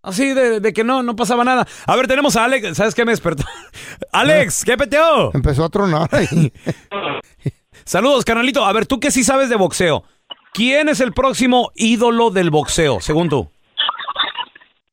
Así 0.00 0.32
de, 0.32 0.60
de 0.60 0.72
que 0.72 0.84
no, 0.84 1.02
no 1.02 1.16
pasaba 1.16 1.42
nada. 1.42 1.66
A 1.86 1.96
ver, 1.96 2.06
tenemos 2.06 2.36
a 2.36 2.44
Alex, 2.44 2.76
¿sabes 2.76 2.94
qué 2.94 3.04
me 3.04 3.10
despertó? 3.10 3.42
Alex, 4.12 4.64
¿qué 4.64 4.76
peteo? 4.76 5.32
Empezó 5.34 5.64
a 5.64 5.68
tronar 5.68 6.08
ahí. 6.12 6.52
Saludos, 7.84 8.24
canalito. 8.24 8.64
A 8.64 8.72
ver, 8.72 8.86
tú 8.86 9.00
que 9.00 9.10
sí 9.10 9.24
sabes 9.24 9.48
de 9.48 9.56
boxeo. 9.56 10.04
¿Quién 10.52 10.88
es 10.88 11.00
el 11.00 11.12
próximo 11.12 11.70
ídolo 11.74 12.30
del 12.30 12.50
boxeo, 12.50 13.00
según 13.00 13.30
tú? 13.30 13.48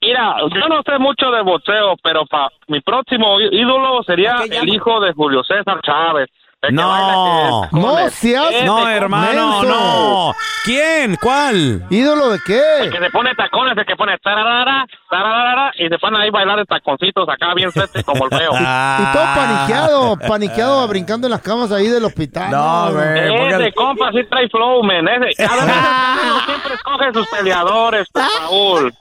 Mira, 0.02 0.38
yo 0.40 0.70
no 0.70 0.82
sé 0.84 0.98
mucho 0.98 1.30
de 1.30 1.42
boxeo, 1.42 1.98
pero 2.02 2.26
pa, 2.26 2.50
mi 2.68 2.80
próximo 2.80 3.40
ídolo 3.42 4.02
sería 4.04 4.38
el 4.50 4.70
hijo 4.70 5.02
de 5.02 5.12
Julio 5.14 5.44
César 5.44 5.82
Chávez. 5.82 6.30
El 6.62 6.76
No. 6.76 7.68
No 7.72 8.00
el- 8.00 8.12
seas- 8.12 8.64
No, 8.66 8.88
hermano, 8.90 9.62
menso. 9.62 9.64
no. 9.68 10.36
¿Quién? 10.66 11.16
¿Cuál? 11.22 11.86
¿Ídolo 11.90 12.30
de 12.30 12.36
El 12.36 12.44
qué? 12.44 12.90
que 12.92 13.00
se 13.00 13.10
pone 13.12 13.34
tacones, 13.36 13.78
el 13.78 13.86
que 13.86 13.96
pone 13.96 14.18
tararara, 14.22 14.86
tararara, 15.10 15.72
y 15.78 15.88
se 15.88 15.98
pone 15.98 16.22
ahí 16.22 16.28
a 16.28 16.32
bailar 16.32 16.60
en 16.60 16.66
taconcitos 16.66 17.28
acá 17.30 17.54
bien 17.56 17.72
sexy 17.72 18.04
como 18.04 18.26
el 18.26 18.30
feo. 18.38 18.52
Y 19.00 19.14
todo 19.14 19.24
paniqueado, 19.36 20.18
paniqueado, 20.28 20.88
brincando 20.90 21.28
en 21.28 21.32
las 21.32 21.42
camas 21.42 21.72
ahí 21.72 21.88
del 21.88 22.04
hospital. 22.06 22.52
No, 22.52 22.92
güey. 22.92 23.54
Ese 23.54 23.72
compa 23.74 24.12
sí 24.12 24.24
trae 24.30 24.50
flow, 24.50 24.84
man. 24.84 25.08
Ese, 25.08 25.48
cada 25.48 25.66
vez 25.66 25.76
siempre 26.46 26.74
escoge 26.76 27.14
sus 27.14 27.28
peleadores, 27.30 28.08
Raúl. 28.14 28.94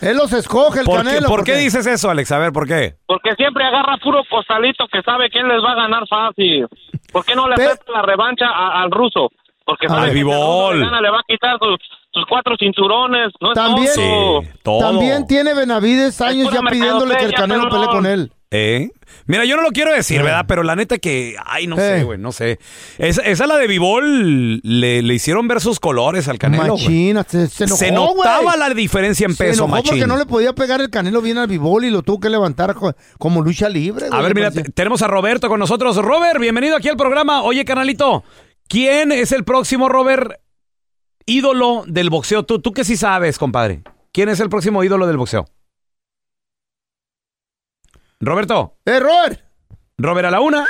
Él 0.00 0.16
los 0.16 0.32
escoge, 0.32 0.80
el 0.80 0.86
¿Por, 0.86 0.98
qué, 1.02 1.04
Canelo. 1.04 1.28
por 1.28 1.44
qué 1.44 1.52
porque- 1.52 1.62
dices 1.64 1.86
eso, 1.86 2.10
Alex? 2.10 2.30
A 2.32 2.38
ver, 2.38 2.52
¿por 2.52 2.66
qué? 2.66 2.94
Porque 3.06 3.34
siempre 3.34 3.64
agarra 3.64 3.96
puro 3.98 4.22
costalito 4.30 4.86
que 4.92 5.02
sabe 5.02 5.28
quién 5.30 5.48
les 5.48 5.62
va 5.62 5.72
a 5.72 5.76
ganar 5.76 6.06
fácil. 6.08 6.66
¿Por 7.12 7.24
qué 7.24 7.34
no 7.34 7.48
le 7.48 7.56
Pe- 7.56 7.66
acepta 7.66 7.92
la 7.92 8.02
revancha 8.02 8.46
a- 8.46 8.82
al 8.82 8.90
ruso? 8.90 9.30
Porque 9.64 9.88
sabe 9.88 10.08
que 10.12 10.14
le 10.14 10.24
gana, 10.24 11.00
le 11.00 11.10
va 11.10 11.18
a 11.18 11.24
quitar 11.26 11.58
sus, 11.58 11.78
sus 12.12 12.24
cuatro 12.28 12.54
cinturones. 12.58 13.32
No 13.40 13.48
es 13.52 13.54
También- 13.54 13.94
tonto. 13.94 14.42
Sí, 14.42 14.58
todo. 14.62 14.78
También 14.80 15.26
tiene 15.26 15.54
Benavides 15.54 16.20
años 16.20 16.52
ya 16.52 16.60
pidiéndole 16.60 17.16
que 17.16 17.24
el 17.24 17.32
Canelo 17.34 17.68
pelee 17.68 17.86
con 17.86 18.06
él. 18.06 18.30
¿Eh? 18.56 18.90
Mira, 19.26 19.44
yo 19.44 19.56
no 19.56 19.62
lo 19.62 19.70
quiero 19.70 19.92
decir, 19.92 20.22
¿verdad? 20.22 20.44
Pero 20.48 20.62
la 20.62 20.76
neta 20.76 20.98
que, 20.98 21.36
ay, 21.44 21.66
no 21.66 21.76
sé, 21.76 21.98
Eh. 22.00 22.04
güey, 22.04 22.18
no 22.18 22.32
sé. 22.32 22.58
Esa, 22.98 23.22
esa 23.22 23.46
la 23.46 23.56
de 23.56 23.66
Vivol 23.66 24.60
le, 24.62 25.02
le 25.02 25.14
hicieron 25.14 25.46
ver 25.48 25.60
sus 25.60 25.80
colores 25.80 26.28
al 26.28 26.38
Canelo. 26.38 26.72
güey. 26.74 26.84
Machina, 26.84 27.24
se, 27.28 27.48
se 27.48 27.64
enojó, 27.64 27.76
Se 27.78 27.92
notaba 27.92 28.42
güey. 28.42 28.58
la 28.58 28.70
diferencia 28.70 29.26
en 29.26 29.34
Se 29.34 29.44
peso, 29.44 29.64
enojó 29.64 29.68
machín. 29.76 29.90
porque 29.90 30.06
no 30.06 30.16
le 30.16 30.26
podía 30.26 30.52
pegar 30.54 30.80
el 30.80 30.90
Canelo 30.90 31.20
bien 31.22 31.38
al 31.38 31.48
bibol 31.48 31.84
y 31.84 31.90
lo 31.90 32.02
tuvo 32.02 32.20
que 32.20 32.30
levantar 32.30 32.74
co- 32.74 32.94
como 33.18 33.42
lucha 33.42 33.68
libre. 33.68 34.06
A 34.06 34.10
güey, 34.10 34.22
ver, 34.22 34.34
mira, 34.34 34.46
parecía. 34.48 34.64
te- 34.64 34.70
tenemos 34.72 35.02
a 35.02 35.08
Roberto 35.08 35.48
con 35.48 35.58
nosotros. 35.60 35.96
Robert, 35.96 36.38
bienvenido 36.40 36.76
aquí 36.76 36.88
al 36.88 36.96
programa. 36.96 37.42
Oye, 37.42 37.64
canalito, 37.64 38.22
¿quién 38.68 39.12
es 39.12 39.32
el 39.32 39.44
próximo, 39.44 39.88
Robert, 39.88 40.32
ídolo 41.26 41.84
del 41.86 42.10
boxeo? 42.10 42.44
Tú, 42.44 42.60
tú 42.60 42.72
que 42.72 42.84
sí 42.84 42.96
sabes, 42.96 43.38
compadre. 43.38 43.82
¿Quién 44.12 44.28
es 44.28 44.40
el 44.40 44.48
próximo 44.48 44.82
ídolo 44.84 45.06
del 45.06 45.16
boxeo? 45.16 45.46
Roberto. 48.20 48.72
¡Eh, 48.84 48.98
Robert! 49.00 49.40
Robert 49.98 50.26
a 50.26 50.30
la 50.30 50.40
una. 50.40 50.64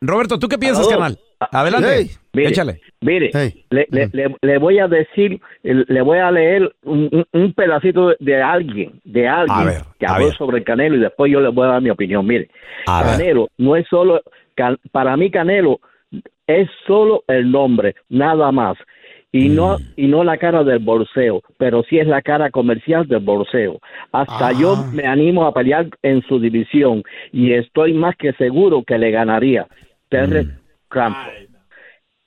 Roberto, 0.00 0.38
¿tú 0.38 0.48
qué 0.48 0.58
piensas, 0.58 0.86
Aló. 0.86 0.90
carnal? 0.90 1.18
Adelante. 1.50 1.88
Hey. 1.92 2.10
Mire, 2.34 2.48
Échale. 2.48 2.80
Mire, 3.00 3.30
le, 3.70 3.86
le- 3.90 4.08
le- 4.12 4.36
le 4.40 4.58
voy 4.58 4.78
a 4.78 4.88
decir, 4.88 5.40
le 5.62 6.00
voy 6.02 6.18
a 6.18 6.30
leer 6.30 6.74
un, 6.84 7.26
un- 7.32 7.52
pedacito 7.52 8.14
de, 8.18 8.42
alguien, 8.42 9.00
de 9.04 9.28
alguien 9.28 9.58
A 9.58 9.64
ver, 9.64 9.82
que 9.98 10.06
habló 10.06 10.32
sobre 10.32 10.58
el 10.58 10.64
Canelo 10.64 10.96
y 10.96 11.00
después 11.00 11.30
yo 11.30 11.40
le 11.40 11.48
voy 11.48 11.66
a 11.66 11.72
dar 11.72 11.82
mi 11.82 11.90
opinión. 11.90 12.24
Mire, 12.26 12.48
A 12.86 13.02
ver. 13.02 13.12
Canelo 13.18 13.48
no 13.58 13.76
es 13.76 13.86
solo, 13.88 14.22
Can- 14.54 14.78
para 14.92 15.16
mí 15.16 15.30
Canelo 15.30 15.80
es 16.46 16.68
solo 16.86 17.22
el 17.28 17.50
nombre, 17.50 17.96
nada 18.08 18.50
más. 18.52 18.76
Y 19.34 19.48
no, 19.48 19.78
Mm. 19.78 19.82
y 19.96 20.06
no 20.08 20.24
la 20.24 20.36
cara 20.36 20.62
del 20.62 20.80
boxeo, 20.80 21.42
pero 21.56 21.82
sí 21.88 21.98
es 21.98 22.06
la 22.06 22.20
cara 22.20 22.50
comercial 22.50 23.08
del 23.08 23.20
boxeo. 23.20 23.78
Hasta 24.12 24.48
Ah. 24.48 24.52
yo 24.52 24.76
me 24.92 25.06
animo 25.06 25.46
a 25.46 25.54
pelear 25.54 25.88
en 26.02 26.22
su 26.28 26.38
división 26.38 27.02
y 27.32 27.52
estoy 27.54 27.94
más 27.94 28.14
que 28.16 28.34
seguro 28.34 28.82
que 28.84 28.98
le 28.98 29.10
ganaría. 29.10 29.66
Terrence 30.10 30.52
Mm. 30.52 30.58
Crawford. 30.88 31.32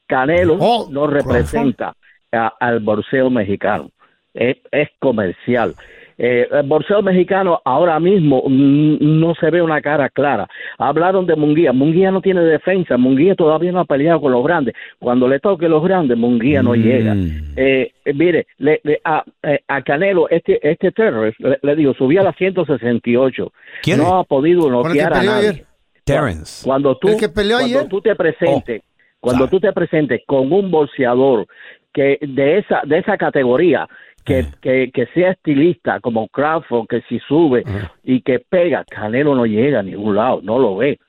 Canelo 0.07 0.57
Oh, 0.59 0.87
no 0.91 1.07
representa 1.07 1.95
a- 2.31 2.53
al 2.59 2.79
boxeo 2.79 3.29
mexicano. 3.29 3.89
Es, 4.33 4.57
es 4.71 4.89
comercial. 4.99 5.73
Eh, 6.17 6.47
el 6.49 6.63
boxeo 6.63 7.01
mexicano 7.01 7.59
ahora 7.65 7.99
mismo 7.99 8.41
no 8.47 9.35
se 9.35 9.49
ve 9.49 9.61
una 9.61 9.81
cara 9.81 10.09
clara. 10.09 10.47
Hablaron 10.77 11.25
de 11.25 11.35
Munguía. 11.35 11.73
Munguía 11.73 12.09
no 12.11 12.21
tiene 12.21 12.41
defensa. 12.41 12.95
Munguía 12.97 13.35
todavía 13.35 13.71
no 13.73 13.81
ha 13.81 13.85
peleado 13.85 14.21
con 14.21 14.31
los 14.31 14.43
grandes. 14.43 14.75
Cuando 14.99 15.27
le 15.27 15.39
toque 15.41 15.67
los 15.67 15.83
grandes, 15.83 16.17
Munguía 16.17 16.63
no 16.63 16.71
Mm. 16.71 16.75
llega. 16.81 17.15
Eh, 17.57 17.91
eh, 18.05 18.13
mire, 18.13 18.47
le- 18.59 18.79
le- 18.83 19.01
a, 19.03 19.23
eh, 19.43 19.59
a 19.67 19.81
Canelo, 19.81 20.29
este, 20.29 20.57
este 20.69 20.91
terrorist, 20.91 21.39
le, 21.39 21.59
le 21.61 21.75
digo, 21.75 21.93
subía 21.93 22.21
a 22.21 22.23
las 22.23 22.35
168. 22.37 23.51
¿Quién? 23.83 23.97
No 23.99 24.17
ha 24.19 24.23
podido 24.23 24.69
noquear 24.69 25.13
a 25.13 25.23
nadie. 25.23 25.49
ayer. 25.49 25.65
Terrence. 26.03 26.65
Cuando 26.65 26.95
tú, 26.97 27.09
El 27.09 27.17
que 27.19 27.29
peleó 27.29 27.57
cuando 27.57 27.77
ayer. 27.79 27.89
tú 27.89 27.99
te 28.01 28.15
presentes, 28.15 28.81
cuando 29.19 29.45
sabe. 29.45 29.51
tú 29.51 29.59
te 29.59 29.73
presentes 29.73 30.21
con 30.27 30.51
un 30.53 30.69
boxeador 30.71 31.47
que 31.93 32.19
de 32.21 32.59
esa 32.59 32.81
de 32.85 32.99
esa 32.99 33.17
categoría 33.17 33.87
que, 34.25 34.39
Eh. 34.39 34.47
que, 34.61 34.91
que 34.93 35.05
sea 35.13 35.31
estilista 35.31 35.99
como 35.99 36.27
Crawford, 36.27 36.87
que 36.87 37.01
si 37.07 37.19
sube 37.19 37.63
y 38.03 38.21
que 38.21 38.39
pega, 38.39 38.83
Canelo 38.89 39.35
no 39.35 39.45
llega 39.45 39.79
a 39.79 39.83
ningún 39.83 40.15
lado, 40.15 40.41
no 40.43 40.59
lo 40.59 40.75
ve. 40.77 40.99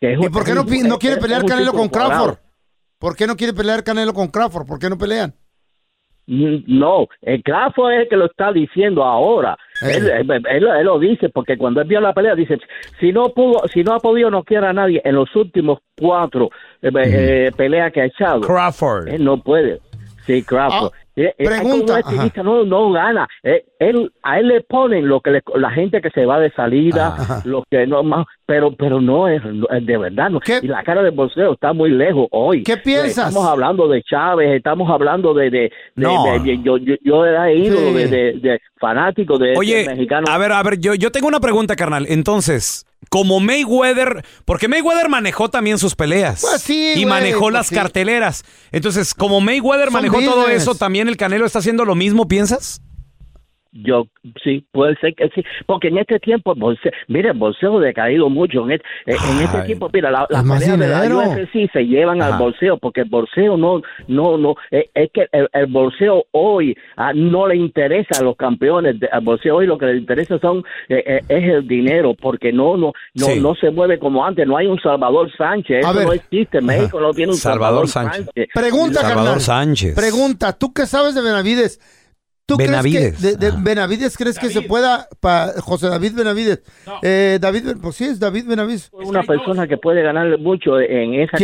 Que 0.00 0.12
es 0.14 0.18
¿Y 0.20 0.28
por 0.28 0.44
qué 0.44 0.52
no, 0.54 0.64
no 0.64 0.98
quiere 0.98 1.16
es 1.16 1.22
pelear 1.22 1.44
Canelo 1.46 1.72
con 1.72 1.88
Crawford? 1.88 2.36
¿Por 2.98 3.16
qué 3.16 3.26
no 3.26 3.36
quiere 3.36 3.52
pelear 3.52 3.82
Canelo 3.84 4.12
con 4.12 4.28
Crawford? 4.28 4.66
¿Por 4.66 4.78
qué 4.78 4.88
no 4.90 4.98
pelean? 4.98 5.32
Mm, 6.26 6.64
No, 6.66 7.06
el 7.20 7.42
Crawford 7.42 7.92
es 7.92 8.00
el 8.02 8.08
que 8.08 8.16
lo 8.16 8.24
está 8.26 8.50
diciendo 8.50 9.04
ahora. 9.04 9.58
Eh. 9.82 9.96
Él, 9.96 10.08
él- 10.10 10.30
él- 10.48 10.66
él 10.78 10.84
lo 10.86 10.98
dice 10.98 11.28
porque 11.28 11.58
cuando 11.58 11.82
él 11.82 11.86
vio 11.88 12.00
la 12.00 12.14
pelea 12.14 12.34
dice 12.34 12.58
si 12.98 13.12
no 13.12 13.28
pudo, 13.28 13.62
si 13.68 13.84
no 13.84 13.92
ha 13.94 14.00
podido 14.00 14.30
noquear 14.30 14.64
a 14.64 14.72
nadie 14.72 15.02
en 15.04 15.16
los 15.16 15.34
últimos 15.36 15.80
cuatro 15.98 16.48
eh, 16.80 16.90
eh, 16.94 17.50
peleas 17.54 17.92
que 17.92 18.00
ha 18.00 18.06
echado, 18.06 18.40
Crawford. 18.40 19.08
él 19.08 19.22
no 19.22 19.42
puede. 19.42 19.80
Sí, 20.26 20.42
Crawford. 20.42 20.92
Ah, 20.94 21.03
Eh, 21.16 21.34
eh, 21.38 21.44
pregunta, 21.44 22.00
estilista 22.00 22.42
no, 22.42 22.64
no 22.64 22.90
gana. 22.90 23.28
Eh, 23.42 23.64
él, 23.88 24.12
a 24.22 24.38
él 24.38 24.48
le 24.48 24.60
ponen 24.62 25.08
lo 25.08 25.20
que 25.20 25.30
le- 25.30 25.42
la 25.56 25.70
gente 25.70 26.00
que 26.00 26.10
se 26.10 26.26
va 26.26 26.38
de 26.40 26.50
salida, 26.52 27.14
Ajá. 27.18 27.42
lo 27.44 27.64
que 27.70 27.86
no 27.86 28.02
más, 28.02 28.26
pero 28.46 28.74
pero 28.76 29.00
no 29.00 29.28
es, 29.28 29.42
de 29.42 29.96
verdad. 29.96 30.30
No. 30.30 30.40
¿Qué? 30.40 30.60
Y 30.62 30.66
la 30.68 30.82
cara 30.82 31.02
del 31.02 31.12
bolseo 31.12 31.54
está 31.54 31.72
muy 31.72 31.90
lejos 31.90 32.26
hoy. 32.30 32.62
¿Qué 32.62 32.76
piensas? 32.76 33.28
Estamos 33.28 33.48
hablando 33.48 33.88
de 33.88 34.02
Chávez, 34.02 34.50
estamos 34.56 34.90
hablando 34.90 35.34
de, 35.34 35.44
de, 35.50 35.58
de- 35.60 35.70
No. 35.96 36.24
de- 36.24 36.40
de- 36.40 36.62
yo, 36.62 36.76
yo, 36.78 36.94
yo 37.02 37.24
era 37.24 37.52
ídolo 37.52 37.88
Sí. 37.88 37.94
de, 37.94 38.06
de, 38.08 38.32
de 38.40 38.60
fanático 38.80 39.38
de, 39.38 39.54
Oye, 39.56 39.78
de 39.78 39.86
mexicano. 39.88 40.26
a 40.30 40.36
ver, 40.38 40.52
a 40.52 40.62
ver, 40.62 40.78
yo, 40.78 40.94
yo 40.94 41.10
tengo 41.10 41.28
una 41.28 41.40
pregunta, 41.40 41.74
carnal. 41.76 42.06
Entonces, 42.08 42.86
como 43.10 43.40
Mayweather, 43.40 44.24
porque 44.44 44.68
Mayweather 44.68 45.08
manejó 45.08 45.48
también 45.48 45.78
sus 45.78 45.94
peleas. 45.94 46.40
Pues 46.42 46.62
sí, 46.62 46.90
y 46.90 46.92
güey, 46.94 47.06
manejó 47.06 47.42
pues 47.42 47.52
las 47.54 47.66
sí. 47.68 47.74
carteleras. 47.74 48.44
Entonces, 48.72 49.14
como 49.14 49.40
Mayweather 49.40 49.86
Son 49.86 49.94
manejó 49.94 50.20
todo 50.20 50.48
eso, 50.48 50.74
¿también 50.74 51.08
el 51.08 51.16
Canelo 51.16 51.46
está 51.46 51.58
haciendo 51.60 51.84
lo 51.84 51.94
mismo, 51.94 52.28
piensas? 52.28 52.82
Yo, 53.76 54.06
sí, 54.44 54.64
puede 54.70 54.94
ser 55.00 55.14
que 55.16 55.28
sí, 55.34 55.42
porque 55.66 55.88
en 55.88 55.98
este 55.98 56.20
tiempo, 56.20 56.52
el 56.52 56.60
bolseo, 56.60 56.92
mire, 57.08 57.30
el 57.30 57.36
bolseo 57.38 57.78
ha 57.78 57.80
decaído 57.80 58.30
mucho. 58.30 58.62
En, 58.64 58.70
este- 58.72 58.86
en 59.06 59.40
este 59.42 59.56
Ay. 59.58 59.66
tiempo, 59.66 59.90
mira, 59.92 60.12
la, 60.12 60.26
la 60.30 60.38
Es 60.38 60.44
más 60.44 60.60
pelea 60.60 60.76
de 60.76 60.86
la 60.88 61.02
dinero. 61.02 61.18
UFC 61.32 61.72
se 61.72 61.82
llevan 61.86 62.22
Ajá. 62.22 62.34
al 62.34 62.38
bolseo, 62.38 62.78
porque 62.78 63.00
el 63.00 63.08
bolseo 63.08 63.56
no, 63.56 63.82
no, 64.06 64.38
no, 64.38 64.54
es, 64.70 64.84
es 64.94 65.10
que 65.12 65.26
el, 65.32 65.48
el 65.52 65.66
bolseo 65.66 66.24
hoy 66.30 66.76
ah, 66.96 67.12
no 67.12 67.48
le 67.48 67.56
interesa 67.56 68.20
a 68.20 68.22
los 68.22 68.36
campeones, 68.36 69.00
de- 69.00 69.08
al 69.08 69.22
bolseo 69.22 69.56
hoy 69.56 69.66
lo 69.66 69.76
que 69.76 69.86
le 69.86 69.96
interesa 69.98 70.38
son, 70.38 70.62
eh, 70.88 71.02
eh, 71.04 71.20
es 71.28 71.44
el 71.54 71.66
dinero, 71.66 72.14
porque 72.14 72.52
no, 72.52 72.76
no, 72.76 72.92
no, 73.14 73.26
Sí. 73.26 73.40
no 73.40 73.56
se 73.56 73.72
mueve 73.72 73.98
como 73.98 74.24
antes, 74.24 74.46
no 74.46 74.56
hay 74.56 74.68
un 74.68 74.78
Salvador 74.80 75.30
Sánchez, 75.36 75.84
A 75.84 75.90
eso 75.90 75.98
ver. 75.98 76.06
no 76.06 76.12
existe, 76.12 76.60
México 76.60 77.00
no 77.00 77.12
tiene 77.12 77.32
un 77.32 77.38
Salvador 77.38 77.88
Salvador, 77.88 77.88
Sánchez. 77.88 78.24
Sánchez. 78.34 78.48
Pregunta, 78.54 79.00
Salvador 79.00 79.24
carnal. 79.24 79.40
Sánchez. 79.40 79.94
Pregunta, 79.96 80.52
¿tú 80.52 80.72
qué 80.72 80.86
sabes 80.86 81.16
de 81.16 81.22
Benavides? 81.22 81.80
¿Tú 82.46 82.56
Benavides. 82.58 83.16
crees 83.18 83.20
que 83.20 83.26
de, 83.26 83.36
de 83.50 83.56
Ah. 83.56 83.60
Benavides 83.62 84.16
crees 84.18 84.38
que 84.38 84.50
se 84.50 84.60
pueda 84.62 85.08
pa- 85.20 85.52
José 85.62 85.88
David 85.88 86.12
Benavides? 86.14 86.62
Eh, 87.02 87.38
David, 87.40 87.76
pues 87.80 87.96
sí 87.96 88.04
es 88.04 88.20
David 88.20 88.44
Benavides. 88.46 88.90
una 88.92 89.22
persona 89.22 89.66
que 89.66 89.78
puede 89.78 90.02
ganar 90.02 90.38
mucho 90.38 90.78
en 90.78 91.14
esa. 91.14 91.36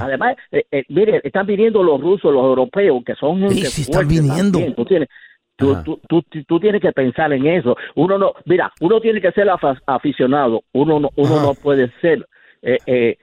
Además, 0.00 0.36
eh, 0.50 0.64
eh, 0.70 0.84
mire, 0.88 1.20
están 1.22 1.46
viniendo 1.46 1.82
los 1.82 2.00
rusos, 2.00 2.32
los 2.32 2.44
europeos, 2.44 3.02
que 3.04 3.14
son 3.14 3.50
Sí, 3.50 3.66
sí, 3.66 3.82
están 3.82 4.08
viniendo. 4.08 4.58
también. 4.58 4.74
Tú 4.74 4.84
tienes, 4.86 5.08
tú, 5.56 5.76
tú, 5.84 6.00
tú, 6.08 6.22
tú 6.48 6.58
tienes 6.60 6.80
que 6.80 6.92
pensar 6.92 7.30
en 7.34 7.46
eso. 7.46 7.76
Uno 7.94 8.16
no, 8.16 8.32
mira, 8.46 8.72
uno 8.80 9.00
tiene 9.02 9.20
que 9.20 9.32
ser 9.32 9.48
aficionado. 9.86 10.62
Uno 10.72 10.98
no, 10.98 11.10
uno 11.16 11.34
Ajá. 11.36 11.42
no 11.42 11.54
puede 11.54 11.92
ser, 12.00 12.26
eh, 12.62 12.78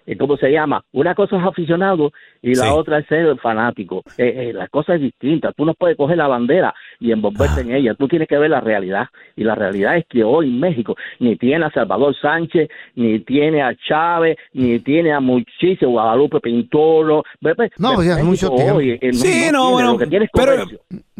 eh, 0.05 0.17
¿cómo 0.17 0.37
se 0.37 0.51
llama? 0.51 0.83
Una 0.91 1.15
cosa 1.15 1.37
es 1.37 1.43
aficionado 1.43 2.11
y 2.41 2.55
la 2.55 2.65
Sí. 2.65 2.69
otra 2.71 2.99
es 2.99 3.07
ser 3.07 3.37
fanático. 3.39 4.03
Eh, 4.17 4.49
eh, 4.49 4.53
la 4.53 4.67
cosa 4.67 4.95
es 4.95 5.01
distinta. 5.01 5.51
Tú 5.53 5.65
no 5.65 5.73
puedes 5.73 5.95
coger 5.97 6.17
la 6.17 6.27
bandera 6.27 6.73
y 6.99 7.11
envolverte 7.11 7.61
Ah. 7.61 7.61
en 7.61 7.71
ella. 7.75 7.93
Tú 7.95 8.07
tienes 8.07 8.27
que 8.27 8.37
ver 8.37 8.49
la 8.49 8.59
realidad. 8.61 9.07
Y 9.35 9.43
la 9.43 9.55
realidad 9.55 9.97
es 9.97 10.05
que 10.07 10.23
hoy 10.23 10.49
México 10.49 10.95
ni 11.19 11.35
tiene 11.37 11.65
a 11.65 11.71
Salvador 11.71 12.15
Sánchez, 12.21 12.69
ni 12.95 13.19
tiene 13.19 13.61
a 13.61 13.73
Chávez, 13.75 14.37
ni 14.53 14.79
tiene 14.79 15.11
a 15.13 15.19
muchísimo 15.19 15.91
Guadalupe 15.91 16.39
Pintoro. 16.41 17.23
Ve- 17.41 17.53
ve- 17.57 17.71
No, 17.77 18.03
ya 18.03 18.19
es 18.19 18.23
mucho 18.23 18.49
tiempo. 18.51 18.75
hoy, 18.75 18.97
Sí, 19.13 19.49
no, 19.51 19.69
tiene, 19.69 19.71
bueno, 19.71 19.97
pero- 20.33 20.65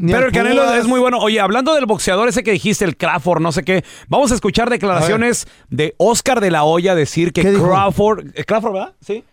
Pero 0.05 0.27
el 0.27 0.31
Canelo 0.31 0.73
es 0.73 0.85
muy 0.87 0.99
bueno. 0.99 1.17
Oye, 1.19 1.39
hablando 1.39 1.73
del 1.75 1.85
boxeador 1.85 2.27
ese 2.29 2.43
que 2.43 2.51
dijiste, 2.51 2.85
el 2.85 2.97
Crawford, 2.97 3.41
no 3.41 3.51
sé 3.51 3.63
qué, 3.63 3.83
vamos 4.07 4.31
a 4.31 4.35
escuchar 4.35 4.69
declaraciones 4.69 5.47
de 5.69 5.95
Oscar 5.97 6.41
de 6.41 6.51
la 6.51 6.63
Hoya 6.63 6.95
decir 6.95 7.33
que. 7.33 7.41
Crawford, 7.41 8.27
eh, 8.35 8.43
Crawford, 8.45 8.73
¿verdad? 8.73 8.95
Sí. 9.01 9.23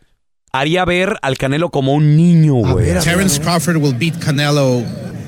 Haría 0.53 0.85
ver 0.85 1.19
al 1.23 1.37
Canelo 1.37 1.71
como 1.71 1.93
un 1.93 2.17
niño, 2.17 2.55
güey. 2.55 2.87
ver. 2.87 3.03
Crawford 3.43 3.77
will 3.77 3.95
beat 3.95 4.15
Canelo 4.19 4.85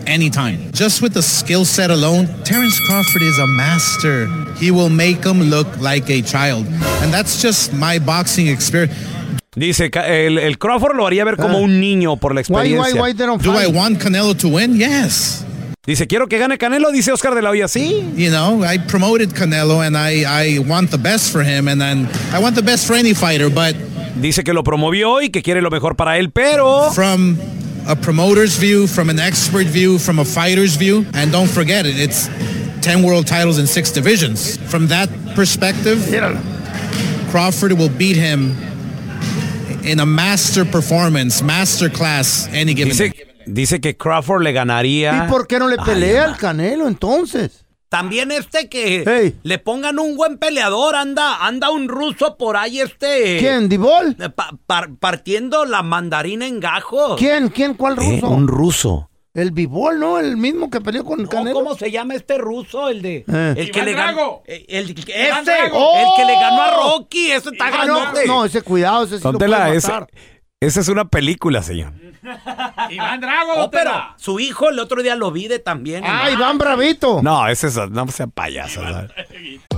anytime. 0.07 0.71
Just 0.73 1.03
with 1.03 1.13
the 1.13 1.23
skill 1.23 1.65
set 1.65 1.91
alone, 1.91 2.27
Terrence 2.45 2.81
Crawford 2.87 3.23
is 3.23 3.39
a 3.39 3.47
master. 3.47 4.27
He 4.59 4.71
will 4.71 4.89
make 4.89 5.25
him 5.25 5.51
look 5.51 5.67
like 5.81 6.11
a 6.11 6.23
child. 6.23 6.67
And 7.03 7.13
that's 7.13 7.41
just 7.43 7.73
my 7.75 7.99
boxing 7.99 8.49
experience. 8.49 8.95
Dice, 9.59 9.91
el, 10.07 10.39
el 10.39 10.59
Crawford 10.59 10.95
lo 10.97 11.07
haría 11.07 11.25
ver 11.25 11.37
como 11.37 11.59
Ah. 11.59 11.63
un 11.63 11.81
niño 11.81 12.17
por 12.17 12.35
la 12.35 12.41
Why, 12.43 12.47
why, 12.49 12.61
experiencia. 12.69 13.03
why 13.03 13.13
they 13.15 13.27
don't 13.27 13.43
Do 13.43 13.53
I 13.53 13.65
fight? 13.65 13.75
want 13.75 13.99
Canelo 14.03 14.35
to 14.37 14.49
win? 14.49 14.77
Yes. 14.79 15.45
Dice, 15.87 16.07
quiero 16.07 16.29
que 16.29 16.39
gane 16.39 16.59
Canelo, 16.59 16.91
dice 16.93 17.11
Oscar 17.13 17.35
de 17.35 17.43
la 17.43 17.51
Hoya. 17.51 17.67
Sí. 17.67 18.05
You 18.17 18.31
know, 18.31 18.63
I 18.63 18.79
promoted 18.79 19.31
Canelo 19.35 19.81
and 19.85 19.97
I, 19.97 20.25
I 20.25 20.59
want 20.61 20.91
the 20.91 20.99
best 20.99 21.33
for 21.33 21.43
him 21.43 21.67
and 21.67 21.81
then 21.81 22.09
I 22.33 22.39
want 22.41 22.55
the 22.57 22.63
best 22.63 22.87
for 22.87 22.95
any 22.95 23.15
fighter, 23.15 23.49
but 23.51 23.75
Dice 24.21 24.43
que 24.43 24.53
lo 24.53 24.65
promovió 24.65 25.23
y 25.23 25.31
que 25.31 25.43
quiere 25.43 25.63
lo 25.63 25.71
mejor 25.71 25.95
para 25.95 26.19
él, 26.19 26.31
pero... 26.33 26.91
from 26.93 27.39
a 27.87 27.95
promoter's 27.95 28.57
view, 28.59 28.87
from 28.89 29.09
an 29.11 29.19
expert 29.21 29.67
view, 29.67 29.97
from 29.99 30.19
a 30.19 30.25
fighter's 30.25 30.77
view, 30.77 31.07
and 31.15 31.31
don't 31.33 31.49
forget 31.49 31.87
it, 31.87 31.97
it's 31.99 32.29
10 32.83 33.03
world 33.05 33.27
titles 33.29 33.59
in 33.59 33.67
six 33.67 33.93
divisions. 33.93 34.57
From 34.71 34.89
that 34.89 35.09
perspective, 35.37 35.99
Crawford 37.31 37.73
will 37.79 37.89
beat 37.89 38.17
him 38.17 38.57
in 39.85 40.01
a 40.01 40.07
master 40.07 40.65
performance, 40.65 41.43
master 41.43 41.91
class, 41.91 42.49
any 42.53 42.75
given 42.75 42.89
Dice, 42.91 43.11
day. 43.11 43.45
dice 43.47 43.81
que 43.81 43.97
Crawford 43.97 44.43
le 44.43 44.53
ganaría... 44.53 45.25
¿Y 45.27 45.31
por 45.31 45.47
qué 45.47 45.59
no 45.59 45.69
le 45.69 45.77
pelea 45.79 46.25
al 46.25 46.37
Canelo 46.37 46.89
entonces? 46.89 47.65
También 47.89 48.31
este 48.33 48.69
que 48.69 49.35
le 49.43 49.59
pongan 49.59 49.99
un 49.99 50.15
buen 50.15 50.37
peleador, 50.37 50.95
anda, 50.95 51.47
anda 51.47 51.71
un 51.71 51.89
ruso 51.89 52.37
por 52.37 52.59
ahí 52.59 52.81
este. 52.81 53.39
¿Quién, 53.39 53.71
Dibol? 53.71 54.15
eh, 54.21 54.29
pa- 54.29 54.51
par- 54.67 54.91
partiendo 55.01 55.65
la 55.65 55.83
mandarina 55.83 56.47
en 56.47 56.61
gajos. 56.61 57.17
¿Quién? 57.19 57.49
¿Quién? 57.49 57.73
¿Cuál 57.73 57.97
ruso? 57.97 58.27
Eh, 58.27 58.29
un 58.29 58.47
ruso. 58.47 59.09
El 59.41 59.53
Bibol, 59.53 60.01
¿no? 60.01 60.19
El 60.19 60.37
mismo 60.37 60.69
que 60.71 60.81
peleó 60.81 61.05
con 61.05 61.23
No, 61.23 61.29
Canelo. 61.29 61.55
¿Cómo 61.55 61.75
se 61.77 61.91
llama 61.91 62.15
este 62.15 62.39
ruso? 62.39 62.89
El 62.89 63.03
de. 63.03 63.25
Eh. 63.27 63.55
El 63.57 63.71
que 63.71 63.79
Iván 63.81 63.85
le 63.87 63.93
ganó. 63.93 64.13
Drago. 64.15 64.43
El, 64.47 64.65
el- 64.69 64.91
ese, 64.91 65.29
Iván 65.29 65.45
el 65.49 66.09
que 66.17 66.25
le 66.25 66.35
ganó 66.35 66.63
a 66.63 66.77
Rocky. 66.77 67.31
Ese 67.31 67.51
está 67.51 67.67
Ah, 67.69 67.85
no, 67.87 67.95
grandote. 68.01 68.27
no, 68.27 68.45
ese 68.45 68.63
cuidado, 68.63 69.05
ese 69.05 69.19
sí 69.19 69.25
lo 69.25 69.33
puede 69.39 69.77
ese- 69.77 69.87
matar. 69.89 70.09
Esa 70.61 70.81
es 70.81 70.89
una 70.89 71.05
película, 71.09 71.63
señor. 71.63 71.93
Iván 72.91 73.21
Drago, 73.21 73.53
Oh, 73.65 73.71
pero 73.71 73.91
su 74.17 74.39
hijo 74.41 74.69
el 74.71 74.79
otro 74.79 75.03
día 75.03 75.15
lo 75.17 75.31
vi 75.33 75.49
de 75.49 75.59
también. 75.59 76.05
Ah, 76.07 76.31
Iván 76.31 76.59
Bravito. 76.59 77.21
No, 77.23 77.47
ese 77.49 77.69
es. 77.69 77.77
No 77.91 78.07
sea 78.09 78.27
payaso. 78.27 78.81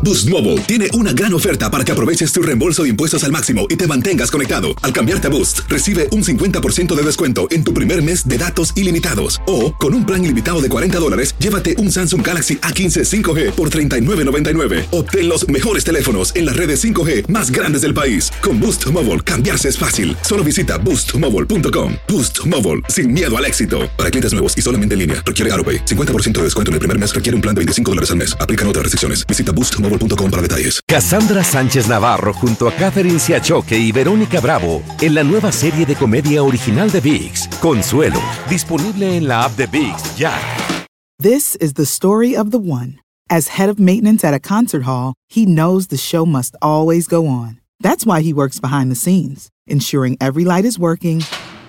Boost 0.02 0.28
Mobile 0.30 0.58
tiene 0.62 0.88
una 0.94 1.12
gran 1.12 1.34
oferta 1.34 1.70
para 1.70 1.84
que 1.84 1.92
aproveches 1.92 2.32
tu 2.32 2.40
reembolso 2.42 2.82
de 2.84 2.88
impuestos 2.88 3.22
al 3.24 3.32
máximo 3.32 3.66
y 3.68 3.76
te 3.76 3.86
mantengas 3.86 4.30
conectado. 4.30 4.68
Al 4.82 4.92
cambiarte 4.92 5.26
a 5.26 5.30
Boost, 5.30 5.60
recibe 5.68 6.08
un 6.12 6.24
50% 6.24 6.94
de 6.94 7.02
descuento 7.02 7.46
en 7.50 7.64
tu 7.64 7.74
primer 7.74 8.02
mes 8.02 8.26
de 8.26 8.38
datos 8.38 8.72
ilimitados. 8.76 9.40
O, 9.46 9.74
con 9.74 9.94
un 9.94 10.06
plan 10.06 10.24
ilimitado 10.24 10.62
de 10.62 10.68
40 10.70 10.98
dólares, 10.98 11.34
llévate 11.38 11.76
un 11.78 11.92
Samsung 11.92 12.26
Galaxy 12.26 12.56
A15 12.56 13.04
5G 13.22 13.52
por 13.52 13.68
$39.99. 13.70 14.86
Obtén 14.90 15.28
los 15.28 15.46
mejores 15.48 15.84
teléfonos 15.84 16.34
en 16.34 16.46
las 16.46 16.56
redes 16.56 16.82
5G 16.82 17.28
más 17.28 17.50
grandes 17.50 17.82
del 17.82 17.92
país. 17.94 18.32
Con 18.42 18.58
Boost 18.58 18.86
Mobile, 18.86 19.20
cambiarse 19.20 19.68
es 19.68 19.76
fácil. 19.78 20.16
Solo 20.22 20.42
visita 20.42 20.78
boostmobile.com. 20.78 21.94
Boost 22.08 22.39
Mobile, 22.46 22.80
sin 22.88 23.12
miedo 23.12 23.36
al 23.36 23.44
éxito. 23.44 23.80
Para 23.98 24.10
clientes 24.10 24.32
nuevos 24.32 24.56
y 24.56 24.62
solamente 24.62 24.94
en 24.94 25.00
línea, 25.00 25.22
requiere 25.26 25.52
AroPay. 25.52 25.84
50% 25.84 26.38
de 26.38 26.44
descuento 26.44 26.70
en 26.70 26.74
el 26.74 26.78
primer 26.78 26.98
mes 26.98 27.14
requiere 27.14 27.36
un 27.36 27.42
plan 27.42 27.54
de 27.54 27.60
25 27.60 27.90
dólares 27.90 28.10
al 28.10 28.16
mes. 28.16 28.34
Aplican 28.40 28.66
otras 28.66 28.84
restricciones. 28.84 29.26
Visita 29.26 29.52
boostmobile.com 29.52 30.30
para 30.30 30.42
detalles. 30.42 30.80
Cassandra 30.86 31.44
Sánchez 31.44 31.88
Navarro 31.88 32.32
junto 32.32 32.68
a 32.68 32.72
Catherine 32.72 33.18
Siachoque 33.18 33.78
y 33.78 33.92
Verónica 33.92 34.40
Bravo 34.40 34.82
en 35.00 35.14
la 35.14 35.24
nueva 35.24 35.52
serie 35.52 35.84
de 35.84 35.94
comedia 35.94 36.42
original 36.42 36.90
de 36.90 37.00
VIX, 37.00 37.48
Consuelo, 37.60 38.20
disponible 38.48 39.16
en 39.16 39.28
la 39.28 39.44
app 39.44 39.56
de 39.56 39.66
VIX 39.66 40.16
ya. 40.16 40.32
This 41.18 41.54
is 41.56 41.74
the 41.74 41.84
story 41.84 42.34
of 42.34 42.50
the 42.50 42.58
one. 42.58 42.98
As 43.28 43.58
head 43.58 43.68
of 43.68 43.78
maintenance 43.78 44.24
at 44.24 44.34
a 44.34 44.40
concert 44.40 44.84
hall, 44.84 45.14
he 45.28 45.44
knows 45.44 45.88
the 45.88 45.98
show 45.98 46.24
must 46.24 46.56
always 46.62 47.06
go 47.06 47.26
on. 47.26 47.60
That's 47.78 48.04
why 48.04 48.22
he 48.22 48.32
works 48.32 48.58
behind 48.58 48.90
the 48.90 48.96
scenes, 48.96 49.50
ensuring 49.66 50.16
every 50.20 50.44
light 50.44 50.64
is 50.64 50.78
working, 50.78 51.22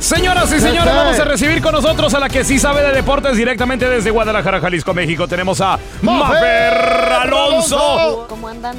Señoras 0.00 0.50
y 0.52 0.60
señores, 0.60 0.94
vamos 0.94 1.18
a 1.18 1.24
recibir 1.24 1.60
con 1.60 1.72
nosotros 1.72 2.12
a 2.14 2.20
la 2.20 2.28
que 2.28 2.42
sí 2.42 2.58
sabe 2.58 2.82
de 2.82 2.92
deportes 2.92 3.36
directamente 3.36 3.86
desde 3.86 4.10
Guadalajara, 4.10 4.58
Jalisco, 4.60 4.94
México. 4.94 5.28
Tenemos 5.28 5.60
a 5.60 5.78
Mafer 6.00 6.74
Alonso. 6.74 8.26
¿Cómo 8.28 8.48
andan? 8.48 8.76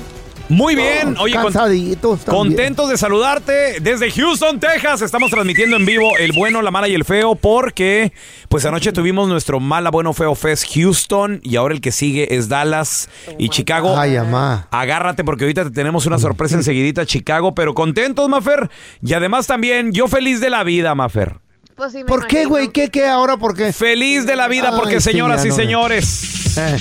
Muy 0.51 0.75
bien, 0.75 1.15
oye, 1.17 1.33
con- 1.35 1.43
Cansaditos 1.45 2.25
también. 2.25 2.47
contentos 2.55 2.89
de 2.89 2.97
saludarte 2.97 3.79
desde 3.79 4.11
Houston, 4.11 4.59
Texas. 4.59 5.01
Estamos 5.01 5.31
transmitiendo 5.31 5.77
en 5.77 5.85
vivo 5.85 6.17
el 6.17 6.33
bueno, 6.33 6.61
la 6.61 6.71
mala 6.71 6.87
y 6.89 6.93
el 6.93 7.05
feo 7.05 7.35
porque 7.35 8.11
pues 8.49 8.65
anoche 8.65 8.91
tuvimos 8.91 9.29
nuestro 9.29 9.59
mala, 9.61 9.89
bueno, 9.91 10.11
feo 10.13 10.35
Fest 10.35 10.65
Houston 10.75 11.39
y 11.41 11.55
ahora 11.55 11.73
el 11.73 11.79
que 11.79 11.91
sigue 11.93 12.35
es 12.35 12.49
Dallas 12.49 13.09
y 13.39 13.47
Chicago. 13.49 13.97
Ay, 13.97 14.17
amá. 14.17 14.67
Agárrate 14.71 15.23
porque 15.23 15.45
ahorita 15.45 15.63
te 15.63 15.71
tenemos 15.71 16.05
una 16.05 16.19
sorpresa 16.19 16.55
enseguidita, 16.55 17.05
Chicago, 17.05 17.55
pero 17.55 17.73
contentos, 17.73 18.27
Mafer. 18.27 18.69
Y 19.01 19.13
además 19.13 19.47
también 19.47 19.93
yo 19.93 20.07
feliz 20.09 20.41
de 20.41 20.49
la 20.49 20.63
vida, 20.65 20.93
Mafer. 20.95 21.37
Pues 21.77 21.93
sí, 21.93 21.99
me 21.99 22.03
¿Por 22.05 22.27
qué, 22.27 22.41
imagino. 22.43 22.49
güey? 22.49 22.67
¿Qué, 22.67 22.89
qué 22.89 23.07
ahora? 23.07 23.37
¿Por 23.37 23.55
qué? 23.55 23.71
Feliz 23.71 24.25
de 24.25 24.35
la 24.35 24.47
vida 24.49 24.75
porque, 24.75 24.99
sí, 24.99 25.11
señoras 25.11 25.41
ya 25.43 25.47
y 25.47 25.49
no, 25.51 25.55
señores, 25.55 26.57
Eh, 26.57 26.77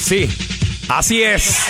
sí, 0.00 0.28
así 0.88 1.20
es. 1.22 1.66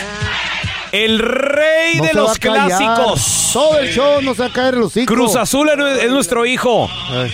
El 0.94 1.18
rey 1.18 1.96
no 1.96 2.04
de 2.04 2.12
los 2.14 2.38
clásicos. 2.38 3.50
Todo 3.52 3.78
el 3.78 3.88
show 3.92 4.22
no 4.22 4.34
se 4.34 4.42
va 4.42 4.46
a 4.46 4.52
caer 4.52 4.74
los. 4.74 4.92
Cruz 5.06 5.36
Azul 5.36 5.68
es, 5.68 6.04
es 6.04 6.10
nuestro 6.10 6.46
hijo. 6.46 6.88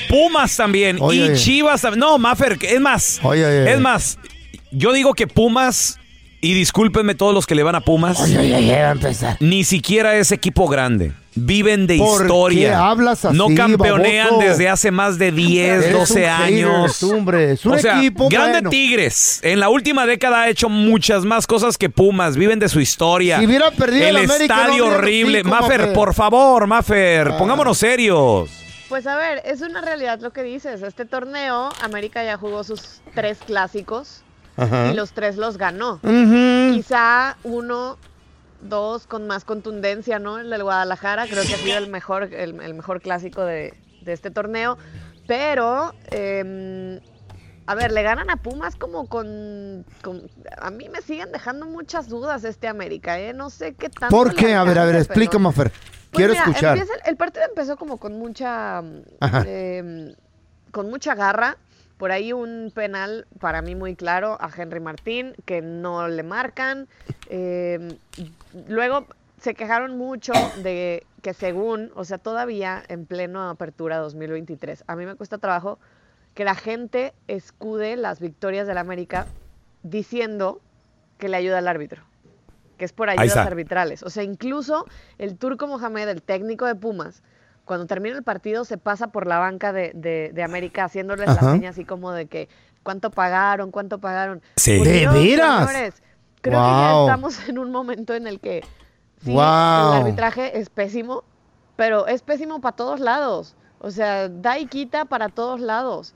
Pumas 0.09 0.57
también. 0.57 0.97
Oye, 1.01 1.19
y 1.19 1.23
oye. 1.31 1.37
Chivas 1.37 1.83
también. 1.83 2.01
No, 2.01 2.19
Maffer, 2.19 2.59
es 2.61 2.81
más. 2.81 3.21
Oye, 3.23 3.45
oye. 3.45 3.73
Es 3.73 3.81
más. 3.81 4.19
Yo 4.73 4.93
digo 4.93 5.15
que 5.15 5.27
Pumas, 5.27 5.99
y 6.41 6.55
discúlpenme 6.55 7.15
todos 7.15 7.35
los 7.35 7.47
que 7.47 7.55
le 7.55 7.63
van 7.63 7.75
a 7.75 7.81
Pumas, 7.81 8.21
Oye, 8.21 8.39
oye, 8.39 8.55
oye, 8.55 8.83
va 8.83 8.89
a 8.89 8.93
empezar. 8.93 9.37
ni 9.41 9.65
siquiera 9.65 10.17
es 10.17 10.33
equipo 10.33 10.69
grande. 10.69 11.13
Viven 11.37 11.87
de 11.87 11.97
¿Por 11.99 12.23
historia. 12.23 12.69
qué 12.71 12.75
hablas 12.75 13.25
así, 13.25 13.37
no 13.37 13.47
campeonean 13.55 14.31
baboso? 14.31 14.49
desde 14.49 14.69
hace 14.69 14.91
más 14.91 15.17
de 15.17 15.31
10, 15.31 15.85
Eres 15.85 15.93
12 15.93 16.13
un 16.15 16.19
hater, 16.21 16.29
años. 16.31 17.03
hombre. 17.05 17.53
Es 17.53 17.65
un 17.65 17.75
o 17.75 17.79
sea, 17.79 17.99
equipo 17.99 18.29
grande 18.29 18.53
bueno. 18.55 18.71
Tigres. 18.71 19.39
En 19.45 19.61
la 19.61 19.69
última 19.69 20.07
década 20.07 20.43
ha 20.43 20.49
hecho 20.49 20.69
muchas 20.69 21.25
más 21.25 21.47
cosas 21.47 21.79
que 21.79 21.89
Pumas. 21.89 22.37
Viven 22.37 22.59
de 22.59 22.69
su 22.69 22.81
historia. 22.81 23.39
Si 23.39 23.47
hubiera 23.47 23.71
perdido 23.71 24.09
el 24.09 24.17
el 24.17 24.27
no 24.27 24.35
estadio 24.35 24.87
horrible. 24.87 25.39
cinco, 25.43 25.51
Maffer, 25.51 25.93
por 25.93 26.15
favor, 26.15 26.67
Maffer, 26.67 27.29
Ah. 27.29 27.39
pongámonos 27.39 27.79
serios. 27.79 28.51
Pues 28.89 29.07
a 29.07 29.17
ver, 29.17 29.41
es 29.45 29.61
una 29.61 29.81
realidad 29.83 30.19
lo 30.21 30.33
que 30.33 30.43
dices. 30.43 30.83
Este 30.83 31.05
torneo, 31.05 31.69
América 31.81 32.25
ya 32.25 32.37
jugó 32.39 32.65
sus 32.65 33.03
tres 33.15 33.39
clásicos 33.47 34.23
Ajá. 34.57 34.91
y 34.93 34.97
los 34.97 35.13
tres 35.13 35.37
los 35.37 35.59
ganó. 35.59 36.01
Quizá 36.73 37.37
uno, 37.45 37.99
dos 38.63 39.07
con 39.07 39.27
más 39.27 39.45
contundencia, 39.45 40.19
¿no? 40.19 40.39
El 40.39 40.51
del 40.51 40.63
Guadalajara, 40.63 41.27
creo 41.27 41.43
que 41.45 41.55
ha 41.55 41.59
sido 41.59 41.79
el 41.79 41.89
mejor, 41.89 42.25
el, 42.35 42.61
el 42.61 42.75
mejor 42.75 43.01
clásico 43.01 43.45
de, 43.45 43.75
de 44.03 44.13
este 44.13 44.31
torneo. 44.31 44.77
Pero, 45.27 45.95
eh, 46.11 47.01
a 47.67 47.75
ver, 47.75 47.93
le 47.93 48.03
ganan 48.03 48.31
a 48.31 48.37
Pumas 48.37 48.75
como 48.77 49.07
con, 49.09 49.85
con- 50.03 50.29
A 50.61 50.71
mí 50.71 50.89
me 50.89 51.03
siguen 51.03 51.31
dejando 51.33 51.67
muchas 51.67 52.09
dudas 52.09 52.43
este 52.45 52.67
América, 52.67 53.19
¿eh? 53.21 53.33
No 53.33 53.49
sé 53.51 53.75
qué 53.75 53.89
tanto. 53.89 54.15
¿Por 54.17 54.35
qué? 54.35 54.55
A 54.55 54.65
ver, 54.65 54.79
a 54.79 54.85
ver, 54.85 54.97
explícame, 54.97 55.53
Fer. 55.53 55.71
pues 55.71 55.83
Quiero 56.13 56.33
mira, 56.33 56.45
escuchar. 56.45 56.79
el, 56.79 56.89
el 57.07 57.17
partido 57.17 57.45
empezó 57.49 57.77
como 57.77 57.99
con 57.99 58.19
mucha 58.19 58.83
eh, 59.47 60.15
con 60.73 60.91
mucha 60.91 61.15
garra. 61.15 61.57
Por 61.97 62.13
ahí 62.13 62.33
un 62.33 62.73
penal 62.75 63.27
para 63.41 63.61
mí 63.61 63.75
muy 63.75 63.95
claro 63.95 64.39
a 64.41 64.51
Henry 64.57 64.81
Martín 64.81 65.35
que 65.45 65.61
no 65.61 66.09
le 66.09 66.23
marcan. 66.23 66.89
Eh, 67.29 67.99
luego 68.69 69.07
se 69.41 69.55
quejaron 69.55 69.97
mucho 69.97 70.33
de 70.63 71.07
que 71.23 71.35
según, 71.35 71.91
o 71.95 72.05
sea, 72.05 72.19
todavía 72.19 72.83
en 72.89 73.07
pleno 73.07 73.49
apertura 73.49 73.99
2023, 73.99 74.85
a 74.87 74.97
mí 74.97 75.07
me 75.07 75.15
cuesta 75.15 75.39
trabajo 75.39 75.79
que 76.35 76.45
la 76.45 76.55
gente 76.55 77.13
escude 77.29 77.97
las 77.97 78.21
victorias 78.21 78.67
del 78.67 78.79
América 78.79 79.27
diciendo 79.83 80.61
que 81.19 81.29
le 81.29 81.37
ayuda 81.37 81.59
al 81.59 81.69
árbitro, 81.69 82.03
que 82.79 82.85
es 82.85 82.93
por 82.93 83.11
ayudas 83.11 83.29
arbitrales. 83.47 84.03
O 84.03 84.11
sea, 84.11 84.23
incluso 84.23 84.87
el 85.19 85.37
turco 85.37 85.67
Mohamed, 85.67 86.09
el 86.09 86.23
técnico 86.23 86.67
de 86.67 86.75
Pumas, 86.75 87.23
cuando 87.65 87.87
termina 87.87 88.17
el 88.17 88.23
partido 88.23 88.65
se 88.65 88.79
pasa 88.79 89.09
por 89.09 89.27
la 89.27 89.39
banca 89.39 89.73
de, 89.73 89.93
de- 89.95 90.31
de 90.35 90.43
América 90.43 90.85
haciéndoles 90.85 91.27
la 91.29 91.41
seña 91.53 91.71
así 91.71 91.85
como 91.85 92.11
de 92.13 92.27
que 92.27 92.49
cuánto 92.83 93.11
pagaron, 93.11 93.71
cuánto 93.71 93.99
pagaron. 94.01 94.43
Sí. 94.57 94.83
¿De 94.83 95.01
Dios, 95.01 95.15
veras? 95.15 95.69
señores, 95.69 96.03
creo 96.41 96.59
que 96.61 96.67
ya 96.71 97.01
estamos 97.01 97.49
en 97.49 97.59
un 97.59 97.71
momento 97.71 98.15
en 98.15 98.27
el 98.27 98.41
que 98.41 98.63
sí, 99.25 99.33
Wow. 99.33 99.93
el 99.93 99.99
arbitraje 100.01 100.59
es 100.59 100.71
pésimo, 100.71 101.25
pero 101.77 102.07
es 102.07 102.23
pésimo 102.23 102.61
para 102.61 102.77
todos 102.77 103.01
lados. 103.01 103.55
O 103.81 103.91
sea, 103.91 104.29
da 104.29 104.59
y 104.59 104.67
quita 104.67 105.07
para 105.07 105.29
todos 105.31 105.61
lados. 105.61 106.15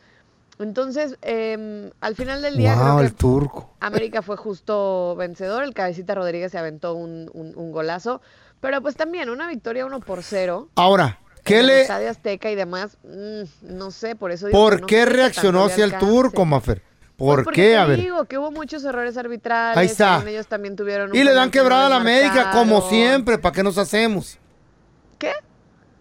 Entonces, 0.59 1.17
em, 1.23 1.91
al 2.01 2.15
final 2.15 2.41
del 2.43 2.57
día, 2.57 2.75
Wow, 2.75 2.83
creo 2.85 3.01
el 3.01 3.09
que 3.11 3.17
turco. 3.17 3.71
América 3.81 4.23
fue 4.23 4.37
justo 4.37 5.17
vencedor. 5.17 5.65
El 5.65 5.75
Cabecita 5.75 6.15
Rodríguez 6.15 6.53
se 6.53 6.59
aventó 6.59 6.95
un, 6.95 7.29
un- 7.35 7.53
un 7.57 7.73
golazo. 7.73 8.21
Pero 8.61 8.81
pues 8.81 8.97
también 8.97 9.31
una 9.31 9.49
victoria 9.49 9.85
1 9.85 10.01
por 10.01 10.23
0. 10.23 10.69
Ahora, 10.77 11.19
¿qué 11.43 11.63
le, 11.63 11.87
Azteca 11.87 12.51
y 12.51 12.55
demás, 12.55 12.97
mm, 13.03 13.43
no 13.77 13.91
sé, 13.91 14.15
por 14.17 14.31
eso 14.31 14.47
digo 14.47 14.59
¿por 14.59 14.81
no 14.83 14.87
qué 14.87 15.05
reaccionó 15.05 15.65
hacia 15.65 15.85
el 15.85 15.99
turco, 15.99 16.45
Mafer? 16.45 16.81
Pues 17.17 17.29
¿Por 17.37 17.45
porque 17.45 17.63
qué? 17.63 17.69
te 17.71 17.77
A 17.77 17.85
ver. 17.87 18.01
digo 18.01 18.25
que 18.25 18.39
hubo 18.39 18.51
muchos 18.51 18.85
errores 18.85 19.17
arbitrales. 19.17 19.77
Ahí 19.77 19.87
está. 19.87 20.23
ellos 20.29 20.49
también 20.49 20.75
tuvieron 20.75 21.11
un 21.11 21.17
Y 21.17 21.23
le 21.23 21.33
dan 21.33 21.51
quebrada 21.51 21.87
a 21.87 21.89
la 21.89 21.97
América, 21.97 22.51
como 22.53 22.81
siempre. 22.89 23.39
¿Para 23.39 23.53
qué 23.55 23.63
nos 23.63 23.79
hacemos? 23.79 24.39
¿Qué? 25.19 25.33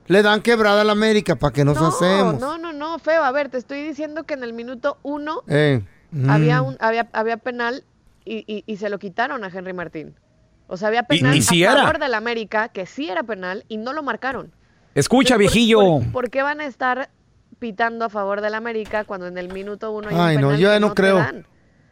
Le 0.08 0.24
dan 0.24 0.42
quebrada 0.42 0.82
a 0.82 0.84
la 0.84 0.92
América. 0.94 1.36
¿Para 1.36 1.54
qué 1.54 1.64
nos 1.64 1.80
no, 1.80 1.88
hacemos? 1.88 2.40
no, 2.40 2.58
no, 2.58 2.74
no, 2.74 2.98
feo. 3.00 3.24
A 3.24 3.32
ver, 3.32 3.50
te 3.50 3.58
estoy 3.60 3.84
diciendo 3.84 4.24
que 4.24 4.34
en 4.34 4.44
el 4.44 4.54
minuto 4.54 4.98
uno 5.04 5.44
Eh, 5.48 5.82
mm. 6.12 6.30
había, 6.30 6.62
un, 6.64 6.78
había, 6.80 7.08
había 7.14 7.38
penal 7.38 7.84
y, 8.26 8.44
y- 8.52 8.64
y 8.66 8.78
se 8.78 8.90
lo 8.90 8.98
quitaron 8.98 9.44
a 9.44 9.48
Henry 9.50 9.74
Martín. 9.74 10.16
O 10.68 10.78
sea, 10.78 10.88
había 10.88 11.02
Y- 11.10 11.20
penal 11.20 11.36
y 11.36 11.40
a 11.40 11.42
sí 11.44 11.64
era. 11.64 11.76
favor 11.78 12.00
del 12.00 12.16
América, 12.16 12.70
que 12.70 12.88
sí 12.88 13.08
era 13.10 13.22
penal, 13.22 13.66
y 13.68 13.78
no 13.78 13.94
lo 13.94 14.02
marcaron. 14.02 14.52
Escucha, 14.96 15.36
Entonces, 15.36 15.52
¿por- 15.52 15.54
viejillo. 15.54 15.80
¿por, 16.06 16.12
por 16.12 16.30
qué 16.32 16.42
van 16.42 16.60
a 16.60 16.66
estar 16.66 17.10
pitando 17.64 18.04
a 18.04 18.10
favor 18.10 18.42
del 18.42 18.56
América 18.56 19.06
cuando 19.06 19.26
en 19.28 19.38
el 19.38 19.48
minuto 19.54 19.90
uno 19.94 20.10
hay 20.10 20.16
un 20.16 20.20
Ay, 20.22 20.36
no, 20.38 20.52
yo 20.52 20.58
ya 20.74 20.82
no 20.82 20.94
creo. 20.94 21.26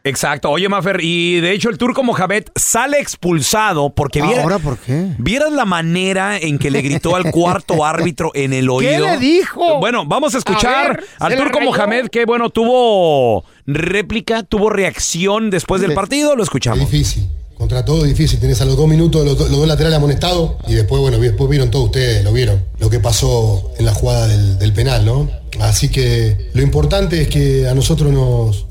Exacto. 0.03 0.49
Oye, 0.49 0.67
Mafer, 0.67 0.99
y 1.01 1.39
de 1.39 1.53
hecho 1.53 1.69
el 1.69 1.77
turco 1.77 2.03
Mohamed 2.03 2.43
sale 2.57 2.99
expulsado 2.99 3.91
porque 3.91 4.21
viera- 4.21 4.43
¿Ahora 4.43 4.59
por 4.59 4.77
qué? 4.79 5.13
vieras 5.17 5.53
la 5.53 5.63
manera 5.63 6.37
en 6.37 6.59
que 6.59 6.69
le 6.71 6.81
gritó 6.81 7.15
al 7.15 7.31
cuarto 7.31 7.85
árbitro 7.85 8.31
en 8.33 8.51
el 8.51 8.65
¿Qué 8.65 8.69
oído. 8.71 9.05
le 9.05 9.17
dijo? 9.17 9.79
Bueno, 9.79 10.03
vamos 10.05 10.35
a 10.35 10.39
escuchar 10.39 10.73
A 11.21 11.27
ver, 11.29 11.37
al 11.37 11.37
turco. 11.37 11.61
Mohamed 11.61 12.07
que, 12.09 12.25
bueno, 12.25 12.49
tuvo 12.49 13.45
réplica, 13.65 14.43
tuvo 14.43 14.69
reacción 14.69 15.49
después 15.51 15.81
del 15.81 15.93
partido. 15.93 16.35
Lo 16.35 16.43
escuchamos. 16.43 16.79
Difícil. 16.91 17.29
Contra 17.55 17.85
todo 17.85 18.03
difícil. 18.03 18.39
Tenés 18.39 18.59
a 18.59 18.65
los 18.65 18.75
dos 18.75 18.87
minutos 18.87 19.23
los, 19.23 19.37
los 19.39 19.51
dos 19.51 19.67
laterales 19.67 19.95
amonestados 19.97 20.55
y 20.67 20.73
después, 20.73 20.99
bueno, 20.99 21.19
después 21.19 21.47
vieron 21.47 21.69
todos 21.69 21.85
ustedes, 21.85 22.23
lo 22.23 22.33
vieron, 22.33 22.65
lo 22.79 22.89
que 22.89 22.99
pasó 22.99 23.71
en 23.77 23.85
la 23.85 23.93
jugada 23.93 24.27
del, 24.27 24.57
del 24.57 24.73
penal, 24.73 25.05
¿no? 25.05 25.29
Así 25.59 25.89
que 25.89 26.49
lo 26.53 26.61
importante 26.61 27.21
es 27.21 27.27
que 27.27 27.67
a 27.67 27.73
nosotros 27.73 28.11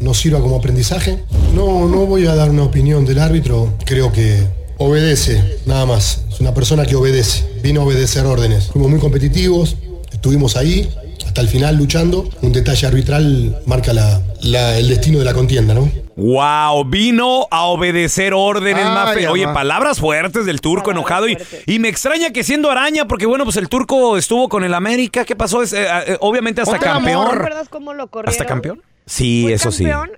nos, 0.00 0.18
sirva 0.18 0.40
como 0.40 0.56
aprendizaje. 0.56 1.18
No, 1.54 1.88
no 1.88 2.06
voy 2.06 2.26
a 2.26 2.34
dar 2.34 2.50
una 2.50 2.64
opinión 2.64 3.04
del 3.04 3.18
árbitro, 3.18 3.74
creo 3.84 4.12
que 4.12 4.42
obedece, 4.78 5.58
nada 5.66 5.86
más. 5.86 6.22
Es 6.30 6.40
una 6.40 6.54
persona 6.54 6.86
que 6.86 6.96
obedece, 6.96 7.44
vino 7.62 7.82
a 7.82 7.84
obedecer 7.84 8.24
órdenes. 8.26 8.68
Fuimos 8.68 8.90
muy 8.90 8.98
competitivos, 9.00 9.76
estuvimos 10.12 10.56
ahí 10.56 10.88
hasta 11.30 11.42
el 11.42 11.48
final 11.48 11.76
luchando. 11.76 12.28
Un 12.42 12.52
detalle 12.52 12.88
arbitral 12.88 13.62
marca 13.64 13.92
la- 13.92 14.20
la- 14.42 14.76
el 14.76 14.88
destino 14.88 15.20
de 15.20 15.24
la 15.24 15.32
contienda, 15.32 15.74
¿no? 15.74 15.88
Wow, 16.16 16.84
vino 16.84 17.46
a 17.52 17.66
obedecer 17.66 18.34
órdenes, 18.34 18.84
Ay, 18.84 18.92
Mafer. 18.94 19.28
Oye, 19.28 19.44
mamá. 19.46 19.54
palabras 19.60 20.00
fuertes 20.00 20.44
del 20.44 20.60
turco 20.60 20.90
enojado 20.90 21.28
y, 21.28 21.38
y 21.66 21.78
me 21.78 21.88
extraña 21.88 22.30
que 22.32 22.42
siendo 22.42 22.68
araña, 22.68 23.06
porque 23.06 23.26
bueno, 23.26 23.44
pues 23.44 23.56
el 23.58 23.68
turco 23.68 24.16
estuvo 24.18 24.48
con 24.48 24.64
el 24.64 24.74
América. 24.74 25.24
¿Qué 25.24 25.36
pasó? 25.36 25.62
Es, 25.62 25.72
eh, 25.72 25.86
eh, 26.08 26.16
obviamente 26.20 26.62
hasta 26.62 26.78
¿Te 26.78 26.84
campeón. 26.84 27.28
acuerdas 27.28 27.68
cómo 27.68 27.94
lo 27.94 28.08
corrieron? 28.08 28.32
¿Hasta 28.32 28.44
campeón? 28.44 28.82
Sí, 29.06 29.42
Fue 29.44 29.52
eso 29.54 29.70
sí. 29.70 29.84
campeón, 29.84 30.10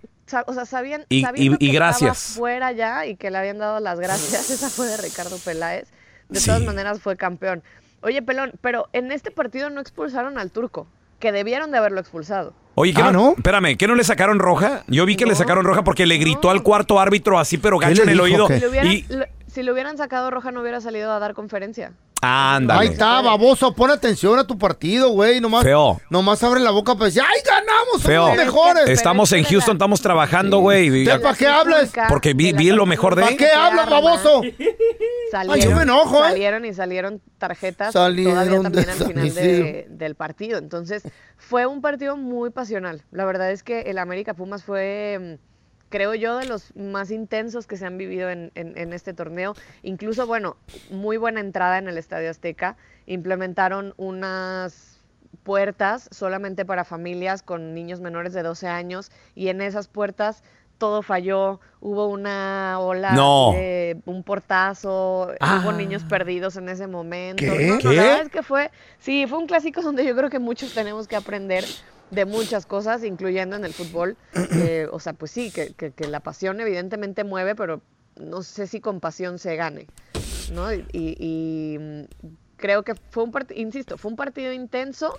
O 0.46 0.54
sea, 0.54 0.64
sabían, 0.64 1.04
Y- 1.10 1.26
y- 1.36 1.52
y 1.58 1.58
que 1.58 1.72
gracias. 1.72 2.16
estaba 2.18 2.38
fuera 2.40 2.72
ya 2.72 3.04
y 3.06 3.16
que 3.16 3.30
le 3.30 3.36
habían 3.36 3.58
dado 3.58 3.80
las 3.80 4.00
gracias. 4.00 4.48
Esa 4.50 4.70
fue 4.70 4.86
de 4.86 4.96
Ricardo 4.96 5.36
Peláez. 5.44 5.88
De 6.30 6.40
Sí. 6.40 6.46
todas 6.46 6.62
maneras 6.62 7.00
fue 7.02 7.18
campeón. 7.18 7.62
Oye, 8.00 8.22
Pelón, 8.22 8.52
pero 8.62 8.88
en 8.94 9.12
este 9.12 9.30
partido 9.30 9.68
no 9.70 9.80
expulsaron 9.82 10.36
al 10.38 10.50
turco, 10.50 10.88
que 11.22 11.30
debieron 11.30 11.70
de 11.70 11.78
haberlo 11.78 12.00
expulsado. 12.00 12.52
Oye, 12.74 12.92
¿qué 12.92 13.02
no? 13.12 13.34
Espérame, 13.36 13.76
¿qué 13.76 13.86
no 13.86 13.94
le 13.94 14.02
sacaron 14.02 14.40
roja? 14.40 14.82
Yo 14.88 15.06
vi 15.06 15.14
que 15.14 15.24
le 15.24 15.36
sacaron 15.36 15.64
roja 15.64 15.84
porque 15.84 16.04
le 16.04 16.16
gritó 16.18 16.50
al 16.50 16.64
cuarto 16.64 16.98
árbitro 16.98 17.38
así, 17.38 17.58
pero 17.58 17.78
¿Qué 17.78 17.86
gacho 17.86 18.02
en 18.02 18.06
le 18.06 18.12
el 18.12 18.18
dijo? 18.18 18.44
oído. 18.44 18.48
Si 18.48 18.58
le, 18.60 18.68
hubieran, 18.68 18.90
Y 18.90 19.06
si 19.46 19.62
le 19.62 19.72
hubieran 19.72 19.96
sacado 19.96 20.32
roja 20.32 20.50
no 20.50 20.62
hubiera 20.62 20.80
salido 20.80 21.12
a 21.12 21.20
dar 21.20 21.34
conferencia. 21.34 21.92
Ándale. 22.22 22.80
Ahí 22.80 22.88
está, 22.88 23.20
baboso, 23.20 23.74
pon 23.74 23.90
atención 23.90 24.38
a 24.38 24.46
tu 24.46 24.56
partido, 24.56 25.10
güey. 25.10 25.40
Nomás, 25.40 25.64
Feo. 25.64 26.00
nomás 26.08 26.42
abre 26.42 26.60
la 26.60 26.70
boca 26.70 26.94
para 26.94 27.06
decir, 27.06 27.22
¡ay, 27.22 27.40
ganamos! 27.44 28.02
Feo. 28.02 28.22
¡Somos 28.22 28.36
mejores! 28.38 28.88
Estamos 28.88 29.32
en 29.32 29.44
Houston, 29.44 29.74
estamos 29.76 30.00
trabajando, 30.00 30.58
güey. 30.60 30.86
y- 30.86 31.02
¿Usted 31.02 31.20
para 31.20 31.36
qué 31.36 31.46
hablas? 31.48 31.92
Porque 32.08 32.32
vi, 32.32 32.52
vi 32.52 32.70
lo 32.70 32.86
mejor 32.86 33.16
de 33.16 33.22
¿Para 33.22 33.36
qué 33.36 33.48
hablas, 33.50 33.90
baboso? 33.90 34.40
Salieron, 35.30 35.54
Ay, 35.54 35.60
yo 35.62 35.76
me 35.76 35.82
enojo, 35.82 36.24
¿eh? 36.24 36.28
salieron 36.30 36.64
y 36.64 36.74
salieron 36.74 37.20
tarjetas 37.38 37.92
Salieron 37.92 38.34
todavía 38.34 38.62
también 38.62 38.84
de 38.86 38.92
al 38.92 38.98
final 38.98 39.34
de- 39.34 39.86
del 39.90 40.14
partido. 40.14 40.58
Entonces, 40.58 41.02
fue 41.36 41.66
un 41.66 41.80
partido 41.80 42.16
muy 42.16 42.50
pasional. 42.50 43.02
La 43.10 43.24
verdad 43.24 43.50
es 43.50 43.62
que 43.62 43.80
el 43.82 43.98
América 43.98 44.34
Pumas 44.34 44.62
fue, 44.62 45.38
mm, 45.40 45.51
creo 45.92 46.14
yo, 46.16 46.38
de 46.38 46.46
los 46.46 46.74
más 46.74 47.12
intensos 47.12 47.68
que 47.68 47.76
se 47.76 47.86
han 47.86 47.96
vivido 47.98 48.28
en, 48.30 48.50
en- 48.56 48.76
en 48.76 48.92
este 48.92 49.14
torneo. 49.14 49.54
Incluso, 49.84 50.26
bueno, 50.26 50.56
muy 50.90 51.16
buena 51.18 51.38
entrada 51.38 51.78
en 51.78 51.86
el 51.86 51.96
Estadio 51.98 52.28
Azteca. 52.30 52.76
Implementaron 53.06 53.94
unas 53.96 54.98
puertas 55.44 56.08
solamente 56.10 56.64
para 56.64 56.84
familias 56.84 57.42
con 57.42 57.74
niños 57.74 58.00
menores 58.00 58.32
de 58.32 58.42
12 58.42 58.66
años 58.68 59.10
y 59.34 59.48
en 59.48 59.60
esas 59.60 59.86
puertas 59.88 60.42
todo 60.78 61.02
falló, 61.02 61.60
hubo 61.80 62.08
una 62.08 62.78
ola, 62.80 63.12
No. 63.12 63.50
un 63.50 64.22
portazo, 64.24 65.30
Ah. 65.40 65.60
hubo 65.62 65.70
niños 65.72 66.02
perdidos 66.02 66.56
en 66.56 66.68
ese 66.68 66.88
momento. 66.88 67.44
¿Qué? 67.44 67.66
No, 67.68 67.74
no, 67.74 67.80
¿Qué? 67.80 67.94
la 67.94 68.02
verdad 68.02 68.22
es 68.22 68.28
que 68.30 68.42
fue, 68.42 68.70
sí, 68.98 69.26
fue 69.28 69.38
un 69.38 69.46
clásico 69.46 69.80
donde 69.82 70.04
yo 70.04 70.16
creo 70.16 70.28
que 70.28 70.40
muchos 70.40 70.74
tenemos 70.74 71.06
que 71.06 71.14
aprender 71.16 71.64
de 72.12 72.26
muchas 72.26 72.66
cosas, 72.66 73.02
incluyendo 73.04 73.56
en 73.56 73.64
el 73.64 73.72
fútbol. 73.72 74.16
Eh, 74.64 74.86
o 74.92 75.00
sea, 75.00 75.14
pues 75.14 75.30
sí, 75.30 75.50
que, 75.50 75.72
que- 75.72 75.92
que 75.92 76.06
la 76.06 76.20
pasión 76.20 76.60
evidentemente 76.60 77.24
mueve, 77.24 77.54
pero 77.54 77.80
no 78.20 78.42
sé 78.42 78.66
si 78.66 78.80
con 78.80 79.00
pasión 79.00 79.38
se 79.38 79.56
gane, 79.56 79.86
¿no? 80.54 80.72
Y, 80.74 80.84
y- 80.92 81.78
mm, 81.80 82.02
creo 82.58 82.82
que 82.82 82.94
fue 83.10 83.24
un 83.24 83.32
partido, 83.32 83.58
insisto, 83.60 83.96
fue 83.96 84.10
un 84.10 84.16
partido 84.16 84.52
intenso, 84.52 85.18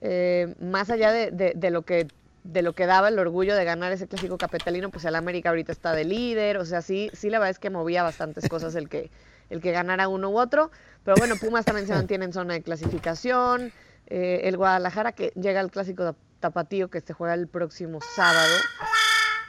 eh, 0.00 0.54
más 0.60 0.90
allá 0.90 1.10
de, 1.12 1.30
de- 1.32 1.52
de 1.56 1.70
lo 1.70 1.82
que 1.82 2.06
de 2.44 2.62
lo 2.62 2.72
que 2.72 2.86
daba 2.86 3.06
el 3.08 3.18
orgullo 3.20 3.54
de 3.54 3.64
ganar 3.64 3.92
ese 3.92 4.08
clásico 4.08 4.36
capitalino, 4.36 4.90
pues 4.90 5.04
el 5.04 5.14
América 5.14 5.50
ahorita 5.50 5.70
está 5.70 5.92
de 5.94 6.04
líder, 6.04 6.56
o 6.58 6.64
sea, 6.64 6.82
sí, 6.82 7.08
sí 7.12 7.30
la 7.30 7.38
verdad 7.38 7.50
es 7.50 7.60
que 7.60 7.70
movía 7.70 8.02
bastantes 8.02 8.48
cosas 8.48 8.74
el 8.74 8.88
que, 8.88 9.10
el 9.48 9.60
que 9.60 9.70
ganara 9.70 10.08
uno 10.08 10.28
u 10.30 10.38
otro, 10.40 10.72
pero 11.04 11.16
bueno, 11.18 11.36
Pumas 11.36 11.64
también 11.64 11.86
se 11.86 11.92
mantiene 11.94 12.24
en 12.24 12.32
zona 12.32 12.54
de 12.54 12.62
clasificación, 12.62 13.72
eh, 14.14 14.46
el 14.46 14.58
Guadalajara 14.58 15.12
que 15.12 15.32
llega 15.36 15.60
al 15.60 15.70
clásico 15.70 16.14
tapatío 16.38 16.90
que 16.90 17.00
se 17.00 17.14
juega 17.14 17.32
el 17.32 17.48
próximo 17.48 17.98
sábado. 18.14 18.58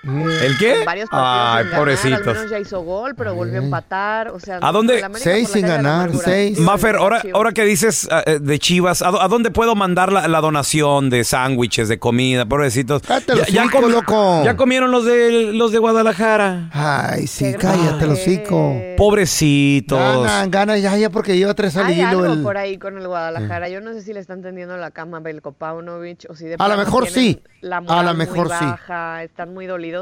¿El 0.04 0.58
qué? 0.58 0.84
Varios 0.86 1.10
partidos 1.10 1.12
Ay, 1.12 1.64
sin 1.64 1.70
ganar, 1.72 1.80
pobrecitos. 1.80 2.28
Al 2.28 2.34
menos 2.36 2.52
ya 2.52 2.60
hizo 2.60 2.82
gol, 2.82 3.16
pero 3.16 3.34
volvió 3.36 3.60
a 3.62 3.64
empatar. 3.64 4.30
O 4.30 4.40
sea, 4.40 4.60
¿A 4.62 4.72
dónde? 4.74 5.00
la 5.00 5.10
calle 5.10 5.46
de 5.48 5.62
la 5.62 5.76
amargura. 5.80 6.28
Mafer, 6.60 6.96
ahora, 6.98 7.22
ahora 7.34 7.52
que 7.54 7.64
dices 7.64 8.10
eh, 8.26 8.40
de 8.42 8.60
Chivas, 8.60 9.02
¿a, 9.02 9.08
a 9.08 9.28
dónde 9.30 9.50
puedo 9.52 9.76
mandar 9.76 10.12
la, 10.12 10.28
la 10.28 10.42
donación 10.42 11.10
de 11.10 11.24
sándwiches, 11.24 11.88
de 11.88 12.00
comida, 12.00 12.46
pobrecitos? 12.46 13.02
Cállate 13.02 13.36
los 13.36 13.44
hocico, 13.48 13.80
comi- 13.80 13.92
loco. 13.92 14.44
ya 14.44 14.58
comieron 14.58 14.92
los 14.92 15.06
de 15.06 15.54
los 15.54 15.72
de 15.72 15.80
Guadalajara. 15.80 16.70
Ay, 16.74 17.28
sí, 17.28 17.54
cállate, 17.58 18.06
los 18.06 18.20
hocico. 18.20 18.76
Pobrecitos. 18.98 19.98
Ganan, 20.26 20.52
ganan 20.52 20.82
ya, 20.82 20.98
ya, 20.98 21.10
porque 21.10 21.38
lleva 21.38 21.54
tres 21.54 21.78
al 21.78 21.86
Hay 21.86 22.00
hilo. 22.00 22.08
algo 22.10 22.26
el- 22.34 22.42
por 22.44 22.58
ahí 22.58 22.78
con 22.78 22.98
el 22.98 23.08
Guadalajara. 23.08 23.70
Yo 23.70 23.80
no 23.80 23.94
sé 23.94 24.02
si 24.02 24.12
le 24.14 24.20
están 24.20 24.42
tendiendo 24.42 24.76
la 24.76 24.92
cama 24.92 25.18
a 25.18 25.20
Belko 25.22 25.54
Paunovic 25.54 26.26
o 26.30 26.36
si 26.36 26.46
de 26.46 26.56
A 26.60 26.68
lo 26.68 26.76
mejor 26.78 27.08
sí. 27.08 27.42
La 27.62 27.78
A 27.78 28.04
lo 28.04 28.14
mejor 28.16 28.50
sí. 28.50 28.66
baja, 28.66 29.24
están 29.24 29.54
muy 29.54 29.66
dolidos. 29.66 29.93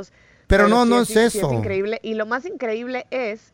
Pero 0.48 0.68
no, 0.68 0.86
no 0.86 1.02
es 1.02 1.16
eso. 1.16 1.48
es 1.48 1.54
increíble. 1.54 2.00
Y 2.04 2.14
lo 2.16 2.26
más 2.26 2.46
increíble 2.46 3.06
es 3.12 3.54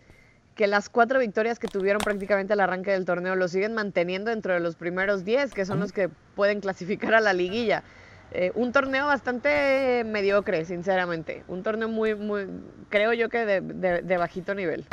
que 0.56 0.65
las 0.67 0.89
cuatro 0.89 1.19
victorias 1.19 1.60
que 1.60 1.67
tuvieron 1.67 2.00
prácticamente 2.02 2.54
al 2.54 2.60
arranque 2.60 2.91
del 2.91 3.06
torneo 3.06 3.36
lo 3.36 3.47
siguen 3.47 3.73
manteniendo 3.76 4.32
dentro 4.32 4.54
de 4.54 4.60
los 4.60 4.76
primeros 4.76 5.23
10, 5.23 5.54
que 5.54 5.65
son 5.65 5.80
los 5.80 5.91
que 5.91 6.10
pueden 6.36 6.62
clasificar 6.62 7.13
a 7.13 7.21
la 7.21 7.34
liguilla. 7.34 7.84
Eh, 8.32 8.52
un 8.56 8.71
torneo 8.71 9.06
bastante 9.06 10.04
mediocre, 10.06 10.65
sinceramente. 10.65 11.43
Un 11.47 11.62
torneo 11.63 11.88
muy, 11.88 12.15
muy, 12.15 12.47
creo 12.89 13.13
yo 13.13 13.30
que 13.30 13.45
de, 13.45 13.62
de- 13.62 14.02
de 14.02 14.17
bajito 14.17 14.56
nivel. 14.56 14.86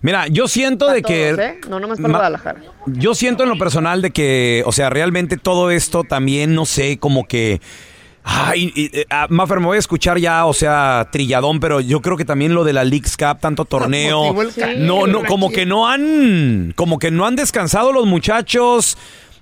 Mira, 0.00 0.26
yo 0.28 0.48
siento 0.48 0.88
de 0.90 1.02
que... 1.02 1.32
Todos, 1.34 1.40
¿eh? 1.44 1.60
No 1.68 1.80
nomás 1.80 1.98
para 2.00 2.14
Guadalajara. 2.14 2.60
Yo 2.86 3.14
siento 3.14 3.42
en 3.42 3.48
lo 3.48 3.58
personal 3.58 4.00
de 4.00 4.10
que, 4.12 4.62
o 4.64 4.72
sea, 4.72 4.90
realmente 4.90 5.36
todo 5.36 5.70
esto 5.70 6.04
también, 6.04 6.54
no 6.54 6.64
sé, 6.66 6.98
como 6.98 7.26
que... 7.26 7.60
Ay, 8.30 8.70
y, 8.74 8.90
eh, 9.00 9.06
ah, 9.08 9.26
Mafer, 9.30 9.58
me 9.58 9.66
voy 9.66 9.76
a 9.76 9.78
escuchar 9.78 10.18
ya, 10.18 10.44
o 10.44 10.52
sea, 10.52 11.08
trilladón, 11.10 11.60
pero 11.60 11.80
yo 11.80 12.02
creo 12.02 12.16
que 12.18 12.26
también 12.26 12.54
lo 12.54 12.62
de 12.62 12.74
la 12.74 12.84
Leagues 12.84 13.16
Cup, 13.16 13.38
tanto 13.40 13.64
torneo, 13.64 14.22
no, 14.86 15.06
no, 15.06 15.24
como 15.24 15.50
que 15.50 15.64
no 15.66 15.88
han, 15.88 16.72
como 16.76 16.98
que 16.98 17.10
no 17.10 17.24
han 17.24 17.36
descansado 17.36 17.90
los 17.90 18.06
muchachos, 18.06 18.98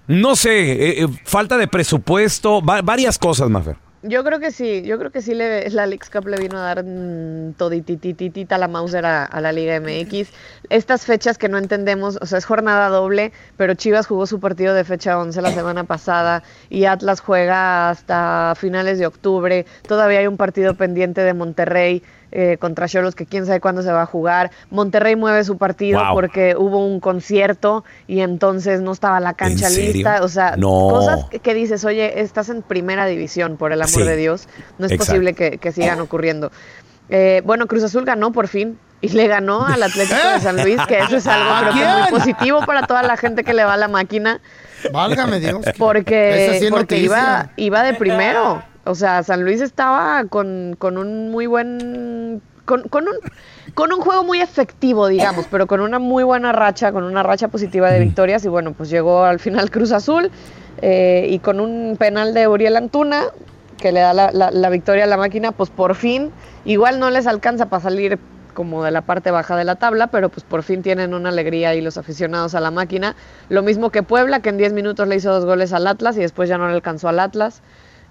no 0.07 0.37
sé, 0.37 0.73
eh, 0.73 1.03
eh, 1.03 1.09
falta 1.25 1.57
de 1.59 1.67
presupuesto, 1.67 2.63
va- 2.63 2.81
varias 2.83 3.19
cosas, 3.19 3.51
Mafer. 3.51 3.77
Yo 4.03 4.23
creo 4.23 4.39
que 4.39 4.53
sí, 4.53 4.83
yo 4.83 4.99
creo 4.99 5.11
que 5.11 5.23
sí 5.23 5.35
le, 5.35 5.69
la 5.71 5.87
Leagues 5.87 6.11
Cup 6.11 6.29
le 6.29 6.37
vino 6.39 6.59
a 6.59 6.63
dar 6.63 6.85
mm, 6.85 7.55
toditititita 7.55 8.59
la 8.59 8.69
Mauser 8.69 9.05
a, 9.05 9.25
a 9.25 9.41
la 9.41 9.53
Liga 9.53 9.81
MX. 9.81 10.31
Estas 10.69 11.05
fechas 11.07 11.39
que 11.39 11.49
no 11.49 11.59
entendemos, 11.59 12.19
o 12.21 12.27
sea, 12.27 12.39
es 12.39 12.45
jornada 12.45 12.89
doble, 12.89 13.33
pero 13.57 13.75
Chivas 13.75 14.07
jugó 14.07 14.27
su 14.27 14.39
partido 14.39 14.75
de 14.75 14.85
fecha 14.85 15.19
11 15.19 15.41
la 15.43 15.53
semana 15.53 15.85
pasada 15.85 16.43
y 16.69 16.85
Atlas 16.85 17.21
juega 17.21 17.91
hasta 17.91 18.55
finales 18.57 18.99
de 18.99 19.07
octubre. 19.07 19.67
Todavía 19.89 20.21
hay 20.21 20.27
un 20.27 20.37
partido 20.37 20.75
pendiente 20.77 21.23
de 21.23 21.35
Monterrey 21.35 22.03
eh, 22.33 22.57
contra 22.59 22.89
Cholos 22.89 23.15
que 23.15 23.25
quién 23.27 23.47
sabe 23.47 23.61
cuándo 23.61 23.83
se 23.83 23.93
va 23.93 24.03
a 24.03 24.07
jugar. 24.07 24.51
Monterrey 24.71 25.17
mueve 25.17 25.45
su 25.45 25.57
partido 25.59 26.01
Wow. 26.05 26.15
porque 26.15 26.55
hubo 26.57 26.85
un 26.87 27.01
concierto 27.01 27.85
y 28.07 28.21
entonces 28.21 28.81
no 28.81 28.93
estaba 28.93 29.21
la 29.21 29.35
cancha 29.35 29.69
lista. 29.71 30.21
O 30.23 30.29
sea, 30.29 30.57
No. 30.57 30.89
cosas 30.91 31.25
que, 31.31 31.39
que 31.39 31.55
dices, 31.55 31.85
oye, 31.85 32.21
estás 32.21 32.49
en 32.49 32.63
primera 32.63 33.07
división, 33.07 33.57
por 33.57 33.73
el 33.73 33.81
amor 33.83 33.91
Sí. 33.95 34.03
de 34.03 34.17
Dios. 34.17 34.49
No 34.79 34.87
es 34.87 34.93
Exacto. 34.93 35.13
posible 35.13 35.35
que, 35.35 35.59
que 35.59 35.73
sigan 35.73 36.01
ocurriendo. 36.01 36.51
Eh, 37.09 37.43
bueno, 37.45 37.67
Cruz 37.69 37.85
Azul 37.85 38.05
ganó 38.05 38.33
por 38.33 38.49
fin 38.49 38.79
y 39.01 39.09
le 39.11 39.29
ganó 39.29 39.65
al 39.65 39.83
Atlético 39.83 40.17
de 40.35 40.41
San 40.41 40.57
Luis, 40.63 40.81
que 40.89 40.99
eso 40.99 41.17
es 41.19 41.27
algo 41.29 41.51
¿A 41.53 41.71
creo 41.71 41.73
que 41.75 42.01
muy 42.11 42.11
positivo 42.19 42.67
para 42.67 42.87
toda 42.87 43.03
la 43.05 43.17
gente 43.17 43.45
que 43.45 43.55
le 43.55 43.63
va 43.65 43.75
a 43.75 43.77
la 43.77 43.87
máquina. 43.89 44.41
Válgame 44.93 45.39
Dios. 45.39 45.65
Porque, 45.79 46.59
sí 46.61 46.67
porque 46.71 46.99
iba, 46.99 47.51
iba 47.57 47.83
de 47.83 47.95
primero. 47.95 48.63
O 48.87 48.95
sea, 48.95 49.23
San 49.23 49.43
Luis 49.45 49.61
estaba 49.61 50.25
con, 50.29 50.77
con 50.79 50.97
un 50.97 51.31
muy 51.31 51.47
buen 51.47 52.41
con, 52.65 52.83
con 52.89 53.07
un, 53.07 53.15
con 53.75 53.93
un 53.93 54.01
juego 54.01 54.25
muy 54.25 54.41
efectivo, 54.41 55.07
digamos, 55.09 55.47
pero 55.51 55.67
con 55.67 55.81
una 55.81 55.99
muy 55.99 56.25
buena 56.25 56.53
racha, 56.53 56.91
con 56.93 57.05
una 57.05 57.23
racha 57.23 57.49
positiva 57.49 57.91
de 57.91 58.01
victorias. 58.01 58.45
Y 58.45 58.49
bueno, 58.49 58.73
pues 58.73 58.91
llegó 58.91 59.25
al 59.25 59.39
final 59.39 59.71
Cruz 59.71 59.93
Azul 59.93 60.31
eh, 60.83 61.27
y 61.31 61.39
con 61.41 61.61
un 61.61 61.97
penal 61.99 62.35
de 62.35 62.49
Uriel 62.49 62.77
Antuna 62.77 63.23
que 63.79 63.93
le 63.93 64.01
da 64.01 64.15
la, 64.15 64.33
la- 64.33 64.51
la 64.51 64.71
victoria 64.71 65.05
a 65.05 65.07
la 65.07 65.17
máquina, 65.17 65.53
pues 65.53 65.69
por 65.71 65.95
fin, 65.95 66.31
igual 66.65 66.99
no 66.99 67.11
les 67.11 67.27
alcanza 67.27 67.67
para 67.69 67.83
salir 67.83 68.19
como 68.55 68.83
de 68.83 68.91
la 68.91 69.03
parte 69.03 69.31
baja 69.31 69.55
de 69.55 69.65
la 69.65 69.75
tabla, 69.77 70.07
pero 70.07 70.31
pues 70.31 70.43
por 70.45 70.63
fin 70.63 70.83
tienen 70.83 71.13
una 71.13 71.29
alegría 71.29 71.69
ahí 71.71 71.83
los 71.83 71.99
aficionados 71.99 72.55
a 72.55 72.61
la 72.61 72.71
máquina. 72.71 73.15
Lo 73.51 73.63
mismo 73.63 73.91
que 73.91 74.03
Puebla, 74.03 74.41
que 74.41 74.49
en 74.49 74.57
10 74.57 74.73
minutos 74.73 75.07
le 75.07 75.17
hizo 75.17 75.31
dos 75.31 75.45
goles 75.45 75.73
al 75.75 75.87
Atlas 75.87 76.17
y 76.17 76.21
después 76.21 76.49
ya 76.49 76.57
no 76.57 76.67
le 76.67 76.75
alcanzó 76.75 77.09
al 77.09 77.21
Atlas. 77.21 77.61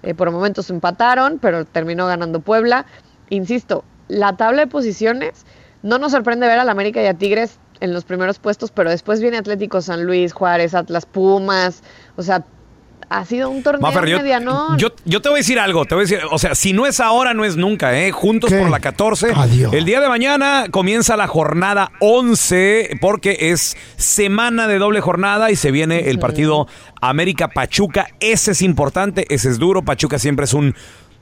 Eh, 0.06 0.14
por 0.14 0.30
momentos 0.30 0.70
empataron, 0.70 1.40
pero 1.40 1.64
terminó 1.64 2.06
ganando 2.06 2.38
Puebla. 2.38 2.86
Insisto, 3.28 3.84
la 4.06 4.36
tabla 4.36 4.62
de 4.62 4.66
posiciones 4.68 5.44
no 5.82 5.98
nos 5.98 6.12
sorprende 6.12 6.46
ver 6.46 6.60
al 6.60 6.68
América 6.68 7.02
y 7.02 7.06
a 7.06 7.14
Tigres 7.14 7.58
en 7.80 7.92
los 7.92 8.04
primeros 8.04 8.38
puestos, 8.38 8.70
pero 8.70 8.88
después 8.88 9.20
viene 9.20 9.36
Atlético 9.36 9.82
San 9.82 10.04
Luis, 10.04 10.32
Juárez, 10.32 10.74
Atlas, 10.74 11.06
Pumas. 11.06 11.82
O 12.16 12.22
sea, 12.22 12.46
ha 13.08 13.24
sido 13.24 13.50
un 13.50 13.62
torneo 13.62 13.80
Mafer, 13.80 14.08
yo, 14.08 14.18
medianón. 14.18 14.78
yo, 14.78 14.88
yo 15.04 15.22
te 15.22 15.28
voy 15.28 15.36
a 15.36 15.40
decir 15.40 15.60
algo, 15.60 15.84
te 15.84 15.94
voy 15.94 16.02
a 16.02 16.06
decir, 16.06 16.20
o 16.30 16.38
sea, 16.38 16.54
si 16.54 16.72
no 16.72 16.86
es 16.86 16.98
ahora, 16.98 17.34
no 17.34 17.44
es 17.44 17.56
nunca, 17.56 17.96
¿eh? 17.98 18.10
Juntos 18.10 18.52
por 18.52 18.68
la 18.68 18.80
14. 18.80 19.28
El 19.72 19.84
día 19.84 20.00
de 20.00 20.08
mañana 20.08 20.66
comienza 20.70 21.16
la 21.16 21.28
jornada 21.28 21.92
11 22.00 22.98
porque 23.00 23.50
es 23.52 23.76
semana 23.96 24.66
de 24.66 24.78
doble 24.78 25.00
jornada 25.00 25.50
y 25.50 25.56
se 25.56 25.70
viene 25.70 26.10
el 26.10 26.18
partido 26.18 26.66
América-Pachuca. 27.00 28.08
Ese 28.20 28.52
es 28.52 28.62
importante, 28.62 29.26
ese 29.28 29.50
es 29.50 29.58
duro. 29.58 29.82
Pachuca 29.82 30.18
siempre 30.18 30.44
es 30.44 30.54
un 30.54 30.74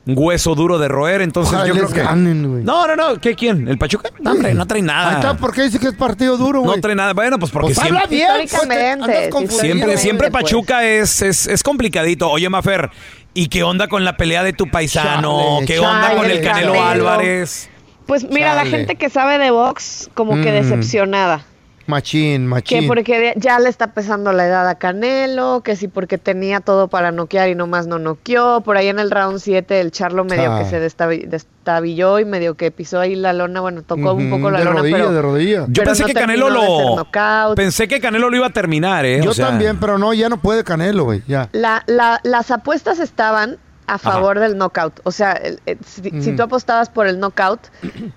hueso 0.07 0.55
duro 0.55 0.79
de 0.79 0.89
roer, 0.89 1.23
entonces 1.23 1.53
Ojalá 1.55 1.67
yo 1.69 1.73
creo 1.75 1.85
les 1.87 1.95
que... 1.95 2.03
ganen, 2.03 2.49
güey. 2.51 2.63
No, 2.65 2.87
no, 2.87 2.95
no, 2.97 3.21
¿qué 3.21 3.35
quién? 3.35 3.67
¿El 3.69 3.79
Pachuca? 3.79 4.11
No, 4.21 4.33
hombre, 4.33 4.53
no 4.55 4.67
trae 4.67 4.83
nada. 4.83 5.09
Ahí 5.11 5.15
está, 5.17 5.37
¿por 5.37 5.53
qué 5.55 5.63
dice 5.63 5.79
que 5.79 5.87
es 5.89 5.95
partido 5.95 6.37
duro, 6.37 6.61
güey? 6.61 6.77
No 6.77 6.81
trae 6.83 6.95
nada. 6.95 7.15
Bueno, 7.15 7.39
pues 7.39 7.51
porque 7.51 7.69
Pues 7.75 7.79
siempre... 7.79 7.97
habla 8.03 8.09
bien, 8.11 8.49
pues, 8.51 8.69
te- 8.69 8.91
andas 8.91 9.29
confundido. 9.31 9.61
Siempre, 9.61 9.97
siempre 9.99 10.31
pues. 10.31 10.43
Pachuca 10.45 10.85
es, 10.85 11.23
es, 11.23 11.47
es 11.47 11.63
complicadito. 11.63 12.29
Oye, 12.31 12.49
Mafer, 12.51 12.91
¿y 13.33 13.49
qué 13.49 13.63
onda 13.63 13.89
con 13.89 14.05
la 14.05 14.17
pelea 14.17 14.43
de 14.43 14.53
tu 14.53 14.71
paisano? 14.71 15.55
Chale, 15.61 15.67
¿Qué 15.67 15.79
onda 15.79 16.03
chale, 16.09 16.17
con 16.17 16.31
el 16.31 16.41
Canelo, 16.43 16.73
Canelo. 16.75 16.89
Álvarez? 16.89 17.71
Pues 18.07 18.25
mira, 18.29 18.55
la 18.55 18.65
Chale. 18.65 18.71
gente 18.77 18.97
que 18.97 19.09
sabe 19.09 19.39
de 19.39 19.51
box, 19.51 20.11
como 20.13 20.33
que 20.35 20.51
Mm. 20.51 20.55
decepcionada. 20.63 21.47
Machín, 21.87 22.47
machín. 22.47 22.81
Que 22.81 22.87
porque 22.87 23.35
ya 23.37 23.59
le 23.59 23.69
está 23.69 23.89
pesando 23.93 24.33
la 24.33 24.47
edad 24.47 24.69
a 24.69 24.77
Canelo, 24.77 25.61
que 25.63 25.77
sí 25.77 25.89
porque 25.89 26.19
tenía 26.19 26.61
todo 26.61 26.89
para 26.89 27.13
noquear 27.13 27.49
y 27.49 27.55
nomás 27.55 27.87
no 27.87 27.99
noqueó. 27.99 28.63
Por 28.63 28.77
ahí 28.77 28.89
en 28.89 28.99
el 28.99 29.11
round 29.11 29.39
7 29.39 29.81
el 29.81 29.91
Charlo 29.91 30.25
medio 30.25 30.59
que 30.59 30.65
se 30.65 30.81
destabi- 30.81 31.27
destabilló 31.27 32.19
y 32.19 32.25
medio 32.25 32.55
que 32.55 32.71
pisó 32.71 33.01
ahí 33.01 33.15
la 33.15 33.33
lona, 33.33 33.61
bueno, 33.61 33.83
tocó 33.83 34.15
un 34.15 34.31
poco 34.31 34.51
la 34.51 34.59
de 34.61 34.65
lona, 34.65 34.81
rodilla, 34.81 34.97
pero... 34.97 35.13
de 35.13 35.23
rodilla. 35.23 35.61
Yo 35.69 35.83
pero 35.83 35.87
pensé 35.87 36.03
no 36.03 36.07
que 36.09 36.15
Canelo 36.15 36.51
lo... 36.51 37.55
Pensé 37.55 37.89
que 37.89 38.01
Canelo 38.01 38.31
lo 38.31 38.37
iba 38.37 38.47
a 38.47 38.53
terminar, 38.53 39.05
¿eh? 39.05 39.21
Yo 39.23 39.31
O 39.31 39.35
sea, 39.35 39.49
también, 39.49 39.79
pero 39.79 39.99
no, 39.99 40.13
ya 40.15 40.29
no 40.29 40.39
puede 40.41 40.65
Canelo, 40.65 41.05
güey, 41.05 41.23
ya. 41.27 41.49
La, 41.53 41.83
la- 41.87 42.21
las 42.23 42.51
apuestas 42.51 42.99
estaban 42.99 43.59
a 43.87 43.99
favor 43.99 44.39
del 44.41 44.57
knockout. 44.57 45.01
O 45.05 45.11
sea, 45.13 45.33
el- 45.33 45.61
el- 45.67 45.79
si, 45.85 46.01
si 46.23 46.33
Mm. 46.33 46.37
tú 46.37 46.43
apostabas 46.45 46.89
por 46.89 47.07
el 47.07 47.19
knockout, 47.21 47.61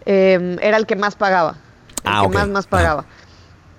eh, 0.06 0.58
era 0.62 0.78
el 0.78 0.86
que 0.86 0.96
más 0.96 1.16
pagaba. 1.16 1.56
El 2.06 2.12
Ah, 2.14 2.22
que 2.22 2.30
más, 2.30 2.48
más 2.48 2.68
pagaba. 2.68 3.04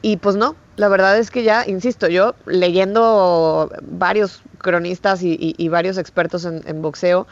Y 0.00 0.16
pues 0.18 0.36
no, 0.36 0.54
la 0.76 0.88
verdad 0.88 1.18
es 1.18 1.30
que 1.30 1.42
ya, 1.42 1.64
insisto, 1.66 2.06
yo 2.08 2.34
leyendo 2.46 3.70
varios 3.82 4.42
cronistas 4.58 5.22
y, 5.22 5.32
y- 5.32 5.54
y 5.58 5.68
varios 5.68 5.98
expertos 5.98 6.44
en, 6.44 6.62
en 6.66 6.82
boxeo, 6.82 7.26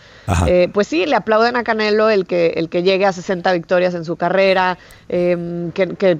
eh, 0.49 0.69
pues 0.73 0.89
sí, 0.89 1.07
le 1.07 1.15
aplauden 1.17 1.57
a 1.57 1.63
Canelo 1.65 2.11
el 2.11 2.27
que, 2.27 2.49
el 2.57 2.69
que 2.69 2.83
llegue 2.83 3.07
a 3.07 3.13
60 3.13 3.53
victorias 3.53 3.95
en 3.95 4.05
su 4.05 4.17
carrera, 4.17 4.79
eh, 5.09 5.71
que, 5.75 5.89
que 5.97 6.19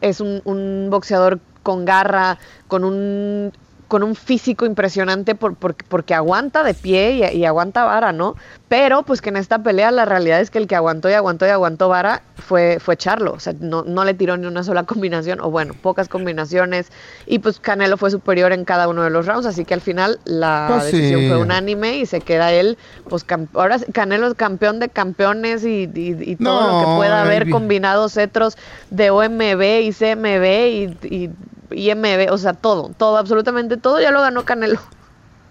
es 0.00 0.20
un, 0.20 0.42
un 0.44 0.88
boxeador 0.90 1.38
con 1.62 1.84
garra, 1.84 2.38
con 2.68 2.84
un 2.84 3.52
con 3.88 4.02
un 4.02 4.14
físico 4.14 4.66
impresionante 4.66 5.34
por, 5.34 5.54
por- 5.56 5.74
porque 5.88 6.14
aguanta 6.14 6.62
de 6.62 6.74
pie 6.74 7.30
y, 7.32 7.36
y 7.38 7.44
aguanta 7.44 7.84
vara, 7.84 8.12
¿no? 8.12 8.34
Pero 8.68 9.02
pues 9.02 9.20
que 9.20 9.28
en 9.28 9.36
esta 9.36 9.62
pelea 9.62 9.90
la 9.90 10.04
realidad 10.04 10.40
es 10.40 10.50
que 10.50 10.58
el 10.58 10.66
que 10.66 10.74
aguantó 10.74 11.08
y 11.08 11.12
aguantó 11.12 11.46
y 11.46 11.50
aguantó 11.50 11.88
vara 11.88 12.22
fue, 12.36 12.78
fue 12.80 12.96
Charlo, 12.96 13.32
o 13.32 13.38
sea, 13.40 13.52
no, 13.60 13.84
no 13.84 14.04
le 14.04 14.14
tiró 14.14 14.36
ni 14.36 14.46
una 14.46 14.64
sola 14.64 14.82
combinación, 14.84 15.40
o 15.40 15.50
bueno, 15.50 15.74
pocas 15.80 16.08
combinaciones, 16.08 16.90
y 17.26 17.38
pues 17.38 17.60
Canelo 17.60 17.96
fue 17.96 18.10
superior 18.10 18.52
en 18.52 18.64
cada 18.64 18.88
uno 18.88 19.02
de 19.02 19.10
los 19.10 19.26
rounds, 19.26 19.46
así 19.46 19.64
que 19.64 19.74
al 19.74 19.80
final 19.80 20.18
la 20.24 20.66
Pues 20.70 20.84
sí. 20.84 20.96
decisión 20.96 21.28
fue 21.28 21.38
unánime 21.38 21.96
y 21.98 22.06
se 22.06 22.20
queda 22.20 22.52
él, 22.52 22.76
pues 23.08 23.24
ahora 23.54 23.78
Canelo 23.92 24.26
es 24.26 24.34
campeón 24.34 24.80
de 24.80 24.88
campeones 24.88 25.64
y, 25.64 25.88
y- 25.94 26.16
y 26.32 26.36
todo 26.36 26.62
lo 26.72 26.78
que 26.80 26.86
pueda 26.96 27.20
haber 27.22 27.40
baby. 27.44 27.50
combinados 27.52 28.14
cetros 28.14 28.56
de 28.90 29.10
OMB 29.10 29.82
y 29.82 29.92
CMB 29.92 30.96
y 31.04 31.30
IMB, 31.76 32.30
o 32.30 32.38
sea, 32.38 32.52
todo, 32.52 32.90
todo, 32.96 33.16
absolutamente 33.16 33.76
todo, 33.76 34.00
ya 34.00 34.10
lo 34.10 34.20
ganó 34.20 34.44
Canelo. 34.44 34.80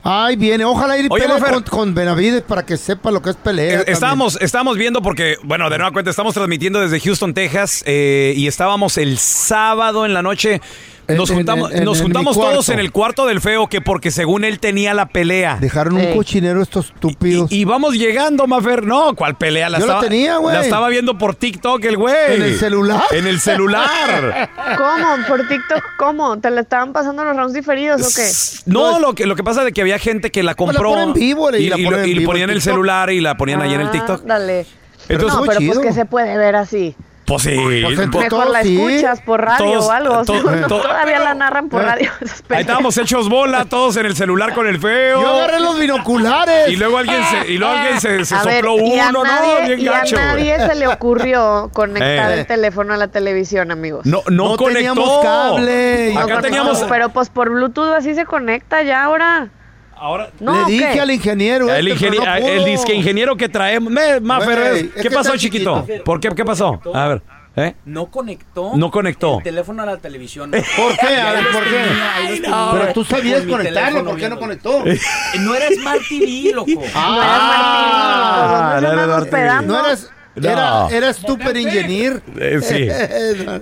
Ay, 0.06 0.36
viene, 0.36 0.66
ojalá 0.66 0.98
ir 0.98 1.06
y 1.06 1.08
Oye, 1.10 1.24
pelee 1.24 1.40
Mafer. 1.40 1.54
con, 1.54 1.64
con 1.64 1.96
Benavides 1.96 2.42
para 2.42 2.66
que 2.66 2.76
sepa 2.76 3.10
lo 3.10 3.22
que 3.22 3.30
es 3.30 3.38
pelea. 3.38 3.80
Eh. 3.80 3.84
Estábamos, 3.88 4.38
estábamos 4.42 4.78
viendo 4.78 5.02
porque, 5.02 5.38
bueno, 5.44 5.70
de 5.70 5.78
nueva 5.78 5.94
cuenta, 5.94 6.12
estamos 6.12 6.34
transmitiendo 6.34 6.82
desde 6.82 7.00
Houston, 7.00 7.34
Texas, 7.34 7.84
eh, 7.86 8.34
y 8.36 8.48
estábamos 8.48 8.98
el 8.98 9.18
sábado 9.18 10.06
en 10.06 10.14
la 10.14 10.22
noche. 10.22 10.62
Nos 11.08 11.30
en- 11.30 11.36
juntamos, 11.38 11.72
en- 11.72 11.80
en- 11.80 11.84
nos 11.86 12.02
juntamos 12.02 12.36
todos 12.36 12.70
en 12.70 12.80
el 12.80 12.92
cuarto 12.92 13.26
del 13.26 13.42
feo, 13.42 13.68
que 13.68 13.82
porque 13.82 14.10
según 14.12 14.44
él 14.46 14.60
tenía 14.60 14.94
la 14.94 15.08
pelea. 15.08 15.58
Dejaron 15.60 15.96
un 15.96 16.02
Ey. 16.02 16.16
cochinero 16.16 16.62
estos 16.62 16.88
estúpidos. 16.88 17.52
Y 17.52 17.66
vamos 17.66 17.96
llegando, 17.96 18.48
Mafer. 18.48 18.86
No, 18.86 19.13
¿cuál 19.16 19.36
pelea? 19.36 19.70
La 19.70 19.80
Yo 19.80 19.86
la 19.86 19.94
estaba, 19.94 20.08
tenía, 20.10 20.38
güey. 20.38 20.56
La 20.56 20.62
estaba 20.62 20.88
viendo 20.89 21.18
por 21.18 21.36
TikTok 21.36 21.84
el 21.86 21.98
güey. 21.98 22.16
¿En 22.36 22.42
el 22.44 22.58
celular? 22.58 23.04
En 23.12 23.28
el 23.28 23.39
celular. 23.42 24.50
¿Cómo? 24.78 25.28
¿Por 25.28 25.48
TikTok 25.48 25.84
cómo? 25.98 26.39
¿Te 26.39 26.50
le 26.52 26.62
estaban 26.62 26.94
pasando 26.94 27.24
los 27.24 27.36
rounds 27.36 27.54
diferidos 27.54 28.02
o 28.02 28.16
qué? 28.16 28.72
No, 28.72 29.00
lo 29.00 29.13
que, 29.13 29.26
lo 29.26 29.36
que 29.36 29.44
pasa 29.44 29.68
es 29.68 29.74
que 29.74 29.82
había 29.82 30.00
gente 30.00 30.32
que 30.32 30.42
la 30.44 30.54
Pues 30.56 30.68
la 30.68 30.74
compró 30.76 30.89
ponen 30.92 31.08
en 31.10 31.13
vivo, 31.13 31.50
y, 31.52 31.56
y 31.58 31.70
la 31.70 31.78
y 31.78 31.84
ponen 31.84 32.00
lo- 32.00 32.06
en 32.06 32.10
y 32.12 32.13
vivo 32.20 32.32
ponían 32.32 32.50
en 32.50 32.56
el 32.56 32.62
TikTok. 32.62 32.74
celular 32.74 33.10
y 33.12 33.20
la 33.22 33.36
ponían 33.36 33.62
ahí 33.62 33.74
en 33.74 33.82
el 33.82 33.92
TikTok. 33.92 34.24
Dale. 34.24 34.66
Entonces- 35.10 35.38
no, 35.38 35.46
pero 35.46 35.60
chido. 35.60 35.74
pues 35.74 35.88
que 35.88 35.94
se 35.94 36.06
puede 36.06 36.38
ver 36.38 36.56
así. 36.56 36.96
Pues 37.26 37.44
sí. 37.44 37.56
Pues 37.84 37.98
Mejor 37.98 38.28
todos 38.28 38.50
la 38.52 38.64
sí. 38.64 38.80
escuchas 38.82 39.22
por 39.22 39.42
radio 39.42 39.66
Todos- 39.80 39.86
o 39.88 39.92
algo. 39.92 40.26
to- 40.26 40.34
to- 40.68 40.68
todavía 40.82 41.20
la 41.20 41.34
narran 41.34 41.70
por 41.70 41.82
Eh. 41.82 41.86
radio. 41.86 42.12
Ahí 42.50 42.60
estábamos 42.62 42.98
hechos 42.98 43.30
bola, 43.30 43.64
todos 43.66 43.96
en 43.96 44.06
el 44.08 44.16
celular 44.16 44.54
con 44.54 44.68
el 44.68 44.78
feo. 44.80 45.22
Yo 45.22 45.28
agarré 45.30 45.62
los 45.62 45.80
binoculares. 45.80 46.68
Y 46.68 46.76
luego 46.76 46.98
alguien 46.98 47.22
se, 47.24 47.52
y 47.54 47.58
luego 47.58 47.74
alguien 47.76 48.02
se, 48.02 48.26
se 48.26 48.36
A 48.36 48.44
ver, 48.44 48.66
sopló 48.66 48.78
y 48.86 49.00
a 49.00 49.08
uno, 49.10 49.24
nadie, 49.24 49.60
¿no? 49.62 49.68
Bien 49.68 49.80
y 49.80 49.88
a 49.88 49.92
gacho. 49.92 50.16
nadie 50.18 50.58
se 50.68 50.76
le 50.76 50.88
ocurrió 50.88 51.70
conectar 51.74 52.32
Eh. 52.32 52.40
el 52.42 52.46
teléfono 52.46 52.94
a 52.94 52.98
la 52.98 53.08
televisión, 53.08 53.72
amigos. 53.72 54.06
No, 54.06 54.22
no, 54.30 54.50
No 54.50 54.58
conectó. 54.58 54.74
teníamos 54.74 55.24
cable. 55.24 56.12
No 56.14 56.20
Acá 56.20 56.24
conectó, 56.36 56.42
teníamos. 56.42 56.84
Pero 56.90 57.10
pues 57.10 57.30
por 57.30 57.50
Bluetooth 57.50 57.94
así 57.94 58.16
se 58.16 58.26
conecta 58.26 58.84
ya 58.84 59.04
ahora. 59.06 59.48
Ahora. 60.04 60.32
No, 60.42 60.52
Le 60.52 60.66
¿qué? 60.66 60.72
dije 60.88 61.00
al 61.00 61.12
ingeniero. 61.12 61.74
El, 61.74 61.88
este, 61.88 62.06
ingeniero, 62.08 62.26
no 62.26 62.48
el 62.48 62.66
disque 62.66 62.94
ingeniero 62.94 63.38
que 63.38 63.48
traemos. 63.48 63.89
Me, 63.89 64.20
Mafer, 64.20 64.89
¿qué 64.89 65.04
que 65.04 65.10
pasó, 65.10 65.38
chiquito? 65.38 65.86
chiquito. 65.88 66.04
¿Por 66.04 66.20
qué? 66.20 66.28
¿Qué 66.36 66.44
pasó? 66.44 66.82
A 66.94 67.08
ver, 67.08 67.22
¿eh? 67.56 67.76
No 67.86 68.08
conectó. 68.08 68.76
No 68.76 68.92
conectó. 68.92 69.38
El 69.38 69.44
teléfono 69.44 69.82
a 69.82 69.86
la 69.86 69.98
televisión. 69.98 70.52
¿Por 70.52 70.98
qué? 70.98 71.16
A 71.16 71.32
ver, 71.32 71.46
¿por 71.54 71.63
qué? 71.63 72.42
Pero 72.42 72.94
tú 72.94 73.06
sabías 73.06 73.44
conectarlo, 73.44 74.04
¿por 74.04 74.18
qué 74.18 74.28
no 74.28 74.38
conectó? 74.38 74.84
No 75.39 75.56
era 75.56 75.68
Smart 75.74 76.02
TV, 76.10 76.52
loco. 76.54 76.72
Ah, 76.94 78.74
no 78.76 78.82
no 78.82 78.88
era 78.92 79.04
era 79.04 79.08
Martín, 79.08 79.08
Smart 79.08 79.24
TV. 79.24 79.24
hospedando. 79.24 79.74
No 79.74 79.86
eras... 79.86 80.04
No. 80.04 80.12
Era, 80.36 80.88
eras 80.89 81.17
super 81.17 81.56
ingenier. 81.56 82.22
Eh, 82.39 82.60
sí. 82.62 82.88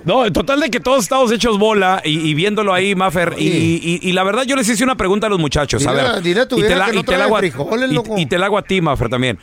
No, 0.04 0.24
en 0.26 0.32
total 0.32 0.60
de 0.60 0.70
que 0.70 0.80
todos 0.80 1.02
estamos 1.02 1.30
hechos 1.32 1.58
bola 1.58 2.00
y, 2.04 2.18
y 2.30 2.34
viéndolo 2.34 2.72
ahí, 2.72 2.94
Maffer. 2.94 3.34
Y, 3.38 3.46
y- 3.46 4.00
y 4.02 4.12
la 4.12 4.24
verdad, 4.24 4.44
yo 4.44 4.56
les 4.56 4.68
hice 4.68 4.82
una 4.82 4.96
pregunta 4.96 5.26
a 5.26 5.30
los 5.30 5.38
muchachos. 5.38 5.86
a 5.86 5.92
Dile- 5.92 6.12
ver. 6.14 6.22
dile 6.22 6.40
a 6.40 6.48
tu 6.48 6.58
y 6.58 6.62
que 6.62 6.68
no 6.94 7.04
te 7.04 7.16
la 7.16 7.24
hago 7.24 7.36
a- 7.36 7.40
frijoles, 7.40 7.90
y- 7.90 7.94
loco. 7.94 8.18
y 8.18 8.26
te 8.26 8.38
la 8.38 8.46
hago 8.46 8.58
a 8.58 8.62
ti, 8.62 8.80
Maffer, 8.80 9.08
también. 9.10 9.38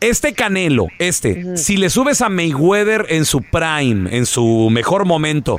Este 0.00 0.34
Canelo, 0.34 0.88
este, 0.98 1.56
si 1.56 1.76
le 1.76 1.88
subes 1.88 2.20
a 2.20 2.28
Mayweather 2.28 3.06
en 3.10 3.24
su 3.24 3.42
prime, 3.42 4.16
en 4.16 4.26
su 4.26 4.68
mejor 4.70 5.04
momento, 5.04 5.58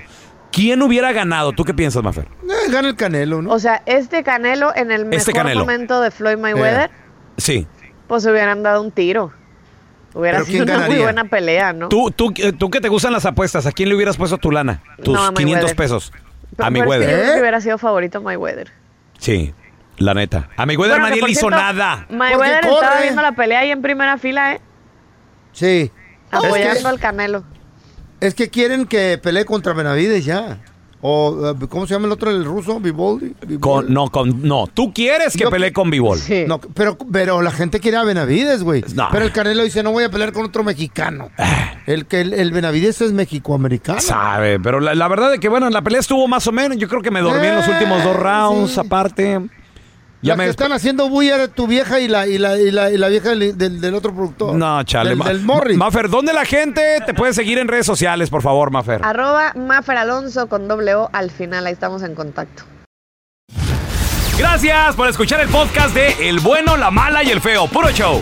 ¿quién 0.51 0.81
hubiera 0.81 1.11
ganado? 1.13 1.53
¿Tú 1.53 1.63
qué 1.63 1.73
piensas, 1.73 2.03
Maffer? 2.03 2.25
Eh, 2.43 2.71
gana 2.71 2.89
el 2.89 2.95
Canelo, 2.95 3.41
¿no? 3.41 3.51
O 3.53 3.59
sea, 3.59 3.81
este 3.85 4.23
Canelo 4.23 4.75
en 4.75 4.91
el 4.91 5.05
mejor 5.05 5.15
Este 5.15 5.31
Canelo. 5.33 5.61
momento 5.61 6.01
de 6.01 6.11
Floyd 6.11 6.37
Mayweather, 6.37 6.91
Sí. 7.37 7.65
pues 8.07 8.25
hubieran 8.25 8.61
dado 8.63 8.81
un 8.81 8.91
tiro. 8.91 9.31
Hubiera 10.13 10.39
¿Pero 10.39 10.45
sido 10.51 10.63
una 10.63 10.85
muy 10.87 10.97
buena 10.99 11.25
pelea, 11.25 11.73
¿no? 11.73 11.89
¿Tú, 11.89 12.11
tú, 12.11 12.31
eh, 12.37 12.53
tú 12.53 12.69
que 12.69 12.79
te 12.81 12.87
gustan 12.89 13.13
las 13.13 13.25
apuestas, 13.25 13.65
¿a 13.65 13.71
quién 13.71 13.89
le 13.89 13.95
hubieras 13.95 14.15
puesto 14.17 14.37
tu 14.37 14.51
lana? 14.51 14.81
Tus 15.03 15.13
No, 15.13 15.23
a 15.25 15.33
500 15.33 15.43
Mayweather. 15.45 15.75
pesos. 15.75 16.11
Pero- 16.55 16.65
a 16.65 16.67
es 16.67 16.73
que 16.73 16.79
Mayweather. 16.79 17.09
yo 17.09 17.33
¿Eh? 17.33 17.39
hubiera 17.39 17.61
sido 17.61 17.77
favorito 17.79 18.21
Mayweather. 18.21 18.71
Sí, 19.17 19.53
la 19.97 20.13
neta. 20.13 20.49
A 20.55 20.65
Mayweather 20.67 20.99
Bueno, 20.99 21.09
nadie 21.09 21.21
le 21.23 21.31
hizo 21.31 21.39
cierto, 21.47 21.57
nada. 21.57 22.05
Mayweather 22.09 22.63
estaba 22.65 23.01
viendo 23.01 23.21
la 23.23 23.31
pelea 23.31 23.59
ahí 23.61 23.71
en 23.71 23.81
primera 23.81 24.17
fila, 24.19 24.53
¿eh? 24.53 24.61
Sí. 25.51 25.91
Apoyando 26.31 26.73
Es 26.73 26.81
que, 26.81 26.87
al 26.87 26.99
Canelo. 26.99 27.43
es 28.19 28.33
que 28.35 28.49
quieren 28.49 28.85
que 28.85 29.19
pelee 29.21 29.45
contra 29.45 29.73
Benavides 29.73 30.25
ya. 30.25 30.59
O, 31.05 31.51
eh, 31.51 31.67
¿cómo 31.67 31.85
se 31.85 31.93
llama 31.95 32.05
el 32.07 32.13
otro, 32.13 32.31
el 32.31 32.45
ruso? 32.45 32.79
Vivaldi. 32.79 33.33
Con- 33.59 33.93
no, 33.93 34.09
con, 34.09 34.41
no, 34.47 34.67
tú 34.73 34.93
quieres 34.93 35.35
que 35.35 35.45
pelee 35.47 35.73
con 35.73 35.89
Bivol. 35.89 36.17
No, 36.47 36.59
pero, 36.59 36.97
pero 37.11 37.41
la 37.41 37.51
gente 37.51 37.81
quiere 37.81 37.97
a 37.97 38.03
Benavides, 38.03 38.63
güey. 38.63 38.85
No. 38.95 39.09
Pero 39.11 39.25
el 39.25 39.33
Canelo 39.33 39.63
dice, 39.63 39.83
no 39.83 39.91
voy 39.91 40.05
a 40.05 40.09
pelear 40.09 40.31
con 40.31 40.45
otro 40.45 40.63
mexicano. 40.63 41.29
Ah. 41.37 41.73
El 41.85 42.05
que 42.05 42.21
el, 42.21 42.33
el 42.33 42.51
Benavides 42.53 43.01
es 43.01 43.11
mexicoamericano. 43.11 43.99
Sabe, 43.99 44.61
pero 44.61 44.79
la, 44.79 44.95
la 44.95 45.07
verdad 45.09 45.33
es 45.33 45.41
que, 45.41 45.49
bueno, 45.49 45.69
la 45.69 45.81
pelea 45.81 45.99
estuvo 45.99 46.25
más 46.29 46.47
o 46.47 46.53
menos. 46.53 46.77
Yo 46.77 46.87
creo 46.87 47.01
que 47.01 47.11
me 47.11 47.19
dormí 47.19 47.47
en 47.47 47.57
los 47.57 47.67
últimos 47.67 48.01
dos 48.03 48.15
rounds, 48.15 48.77
aparte. 48.77 49.41
Ya 50.23 50.35
me 50.35 50.45
que 50.45 50.49
están 50.51 50.71
haciendo 50.71 51.09
bulla 51.09 51.35
eres 51.35 51.53
tu 51.53 51.67
vieja 51.67 51.99
y 51.99 52.07
la, 52.07 52.25
y 52.27 52.37
la, 52.37 52.57
y 52.57 52.71
la, 52.71 52.89
y 52.89 52.97
la 52.97 53.07
vieja 53.09 53.29
del, 53.29 53.57
del- 53.57 53.79
del 53.81 53.93
otro 53.95 54.13
productor. 54.13 54.55
No, 54.55 54.81
chale. 54.83 55.09
Del, 55.09 55.17
Ma- 55.19 55.27
del 55.27 55.41
Morris. 55.41 55.77
Mafer, 55.77 56.09
¿dónde 56.09 56.33
la 56.33 56.45
gente 56.45 56.81
te 57.05 57.13
puede 57.13 57.33
seguir 57.33 57.57
en 57.59 57.67
redes 57.67 57.85
sociales, 57.85 58.29
por 58.29 58.41
favor, 58.41 58.71
Mafer? 58.71 59.01
Arroba 59.03 59.53
Mafer 59.55 59.97
Alonso 59.97 60.47
con 60.47 60.67
doble 60.67 60.95
O 60.95 61.09
al 61.13 61.29
final, 61.29 61.65
ahí 61.67 61.73
estamos 61.73 62.01
en 62.03 62.15
contacto. 62.15 62.63
Gracias 64.37 64.95
por 64.95 65.07
escuchar 65.07 65.41
el 65.41 65.49
podcast 65.49 65.93
de 65.93 66.29
El 66.29 66.39
Bueno, 66.39 66.75
la 66.77 66.89
Mala 66.89 67.23
y 67.23 67.29
el 67.29 67.39
Feo. 67.39 67.67
Puro 67.67 67.91
show. 67.91 68.21